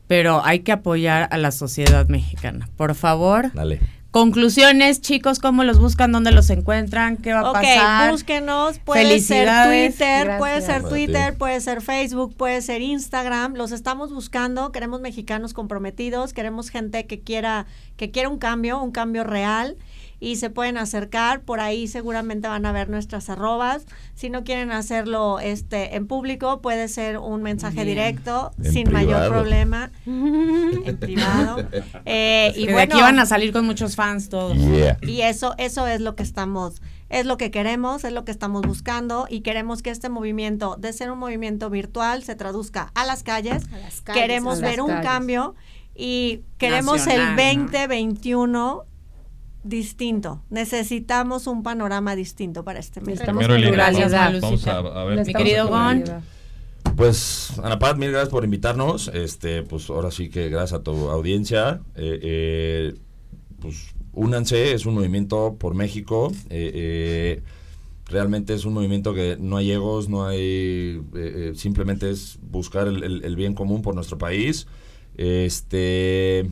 [0.07, 2.69] pero hay que apoyar a la sociedad mexicana.
[2.75, 3.51] Por favor.
[3.53, 3.79] Dale
[4.11, 6.11] Conclusiones, chicos, ¿cómo los buscan?
[6.11, 7.15] ¿Dónde los encuentran?
[7.15, 8.11] ¿Qué va a pasar?
[8.11, 8.77] búsquenos.
[8.79, 13.55] Puede ser Twitter, puede ser Twitter, puede ser Facebook, puede ser Instagram.
[13.55, 14.73] Los estamos buscando.
[14.73, 16.33] Queremos mexicanos comprometidos.
[16.33, 19.77] Queremos gente que quiera, que quiera un cambio, un cambio real
[20.21, 21.41] y se pueden acercar.
[21.41, 23.85] Por ahí seguramente van a ver nuestras arrobas.
[24.13, 29.91] Si no quieren hacerlo este en público, puede ser un mensaje directo sin mayor problema.
[30.05, 31.67] en privado.
[32.05, 34.55] Eh, y bueno, de aquí van a salir con muchos fans todos.
[35.01, 38.61] Y eso, eso es lo que estamos es lo que queremos, es lo que estamos
[38.61, 43.23] buscando y queremos que este movimiento, de ser un movimiento virtual, se traduzca a las
[43.23, 43.63] calles.
[44.13, 45.55] queremos ver un cambio
[45.93, 48.85] y queremos el 2021
[49.63, 50.41] distinto.
[50.49, 53.21] Necesitamos un panorama distinto para este mes.
[53.21, 55.25] Primero gracias, Vamos a, ver.
[55.25, 56.03] Mi querido Gon.
[56.95, 59.09] Pues, Ana Paz, mil gracias por invitarnos.
[59.13, 61.81] Este, pues ahora sí que gracias a tu audiencia.
[61.95, 62.95] Eh, eh,
[63.59, 66.31] pues únanse, es un movimiento por México.
[66.49, 67.41] Eh,
[68.05, 71.01] realmente es un movimiento que no hay egos, no hay.
[71.55, 74.67] simplemente es buscar el, el, bien común por nuestro país.
[75.17, 76.49] Este.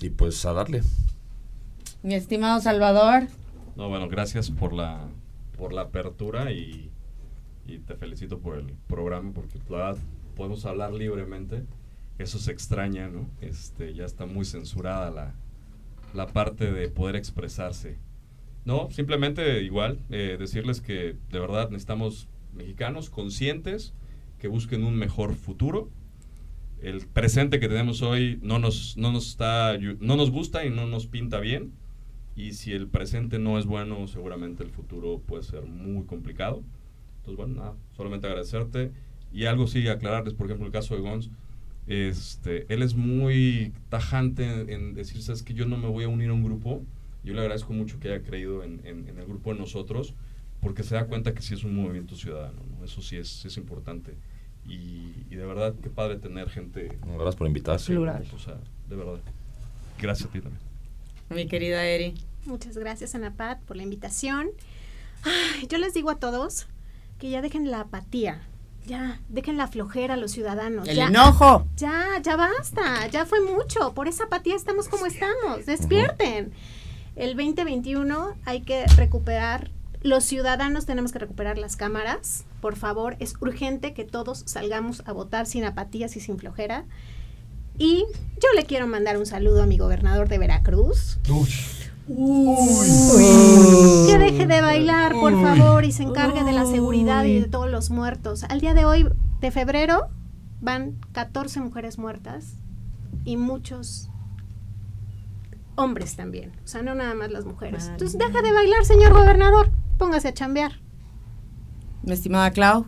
[0.00, 0.82] Y pues a darle.
[2.04, 3.28] Mi estimado Salvador.
[3.76, 5.08] No, bueno, gracias por la,
[5.56, 6.90] por la apertura y,
[7.86, 9.58] te felicito por el programa porque
[10.36, 11.62] podemos hablar libremente.
[12.18, 13.26] Eso se extraña, ¿no?
[13.40, 15.34] Este, ya está muy censurada la,
[16.12, 17.96] la parte de poder expresarse.
[18.66, 23.94] No, simplemente igual, eh, decirles que de verdad necesitamos mexicanos conscientes
[24.38, 25.88] que busquen un mejor futuro.
[26.82, 30.86] El presente que tenemos hoy no nos, no nos, está, no nos gusta y no
[30.86, 31.72] nos pinta bien
[32.36, 36.62] y si el presente no es bueno, seguramente el futuro puede ser muy complicado.
[37.18, 38.90] Entonces, bueno, nada, solamente agradecerte.
[39.32, 41.30] Y algo sí, aclararles, por ejemplo, el caso de Gons,
[41.86, 46.30] este, él es muy tajante en, decir, sabes que yo no me voy a unir
[46.30, 46.82] a un grupo.
[47.22, 50.14] Yo le agradezco mucho que haya creído en, en, el grupo de nosotros,
[50.60, 52.84] porque se da cuenta que sí es un movimiento ciudadano, ¿no?
[52.84, 54.14] Eso sí es, es importante.
[54.66, 56.98] Y, y, de verdad, qué padre tener gente.
[57.06, 57.96] gracias por invitarse.
[57.96, 58.58] O sea,
[58.88, 59.20] de verdad.
[59.98, 60.73] Gracias a ti también
[61.30, 62.14] mi querida Eri.
[62.44, 64.50] Muchas gracias, Ana Pat, por la invitación.
[65.68, 66.66] yo les digo a todos
[67.18, 68.42] que ya dejen la apatía.
[68.86, 70.86] Ya, dejen la flojera a los ciudadanos.
[70.88, 71.66] El enojo.
[71.76, 73.06] Ya, ya basta.
[73.08, 73.94] Ya fue mucho.
[73.94, 75.64] Por esa apatía estamos como estamos.
[75.64, 76.52] Despierten.
[77.16, 79.70] El 2021 hay que recuperar
[80.04, 82.44] los ciudadanos tenemos que recuperar las cámaras.
[82.60, 86.84] Por favor, es urgente que todos salgamos a votar sin apatías y sin flojera.
[87.78, 88.04] Y
[88.40, 91.18] yo le quiero mandar un saludo a mi gobernador de Veracruz.
[92.06, 97.70] Que deje de bailar, por favor, y se encargue de la seguridad y de todos
[97.70, 98.44] los muertos.
[98.44, 99.08] Al día de hoy,
[99.40, 100.08] de febrero,
[100.60, 102.54] van 14 mujeres muertas
[103.24, 104.10] y muchos
[105.76, 106.52] hombres también.
[106.64, 107.88] O sea, no nada más las mujeres.
[107.88, 109.70] Entonces, deja de bailar, señor gobernador.
[109.98, 110.80] Póngase a chambear.
[112.02, 112.86] Mi estimada Clau.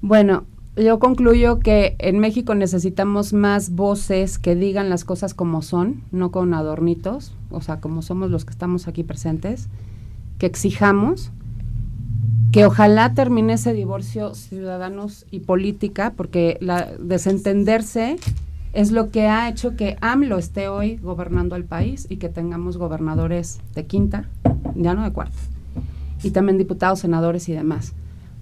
[0.00, 0.46] Bueno,
[0.78, 6.30] yo concluyo que en México necesitamos más voces que digan las cosas como son, no
[6.30, 9.68] con adornitos, o sea, como somos los que estamos aquí presentes,
[10.38, 11.32] que exijamos,
[12.52, 18.16] que ojalá termine ese divorcio ciudadanos y política, porque la desentenderse
[18.72, 22.78] es lo que ha hecho que AMLO esté hoy gobernando el país y que tengamos
[22.78, 24.28] gobernadores de quinta,
[24.74, 25.38] ya no de cuarta,
[26.22, 27.94] y también diputados, senadores y demás.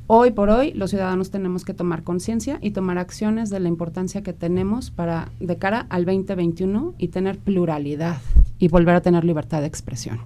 [0.09, 4.23] Hoy por hoy los ciudadanos tenemos que tomar conciencia y tomar acciones de la importancia
[4.23, 8.19] que tenemos para de cara al 2021 y tener pluralidad
[8.61, 10.21] y volver a tener libertad de expresión.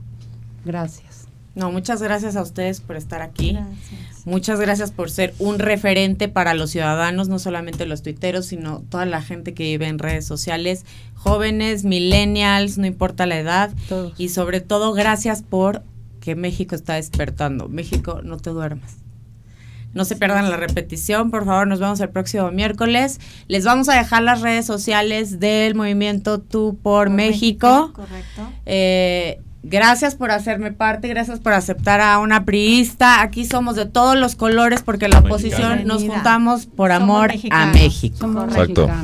[0.67, 1.29] Gracias.
[1.55, 3.57] No, muchas gracias a ustedes por estar aquí.
[4.27, 9.07] Muchas gracias por ser un referente para los ciudadanos, no solamente los tuiteros, sino toda
[9.07, 13.73] la gente que vive en redes sociales, jóvenes, millennials, no importa la edad.
[14.19, 15.83] Y sobre todo, gracias por
[16.21, 17.69] que México está despertando.
[17.71, 19.01] México, no te duermas.
[19.93, 23.21] No se pierdan la repetición, por favor, nos vemos el próximo miércoles.
[23.49, 27.93] Les vamos a dejar las redes sociales del movimiento Tú por, México.
[27.93, 28.53] Correcto.
[28.67, 33.21] Eh, Gracias por hacerme parte, gracias por aceptar a una priista.
[33.21, 38.17] Aquí somos de todos los colores porque la oposición nos juntamos por amor a México.
[38.19, 38.55] Somos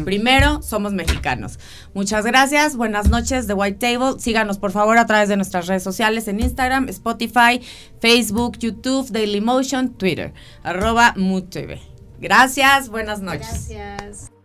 [0.05, 1.59] Primero, somos mexicanos.
[1.93, 4.19] Muchas gracias, buenas noches de White Table.
[4.19, 7.61] Síganos por favor a través de nuestras redes sociales en Instagram, Spotify,
[8.01, 10.33] Facebook, YouTube, Dailymotion, Twitter,
[10.63, 11.79] arroba MUTV.
[12.19, 13.69] Gracias, buenas noches.
[13.69, 14.36] Gracias.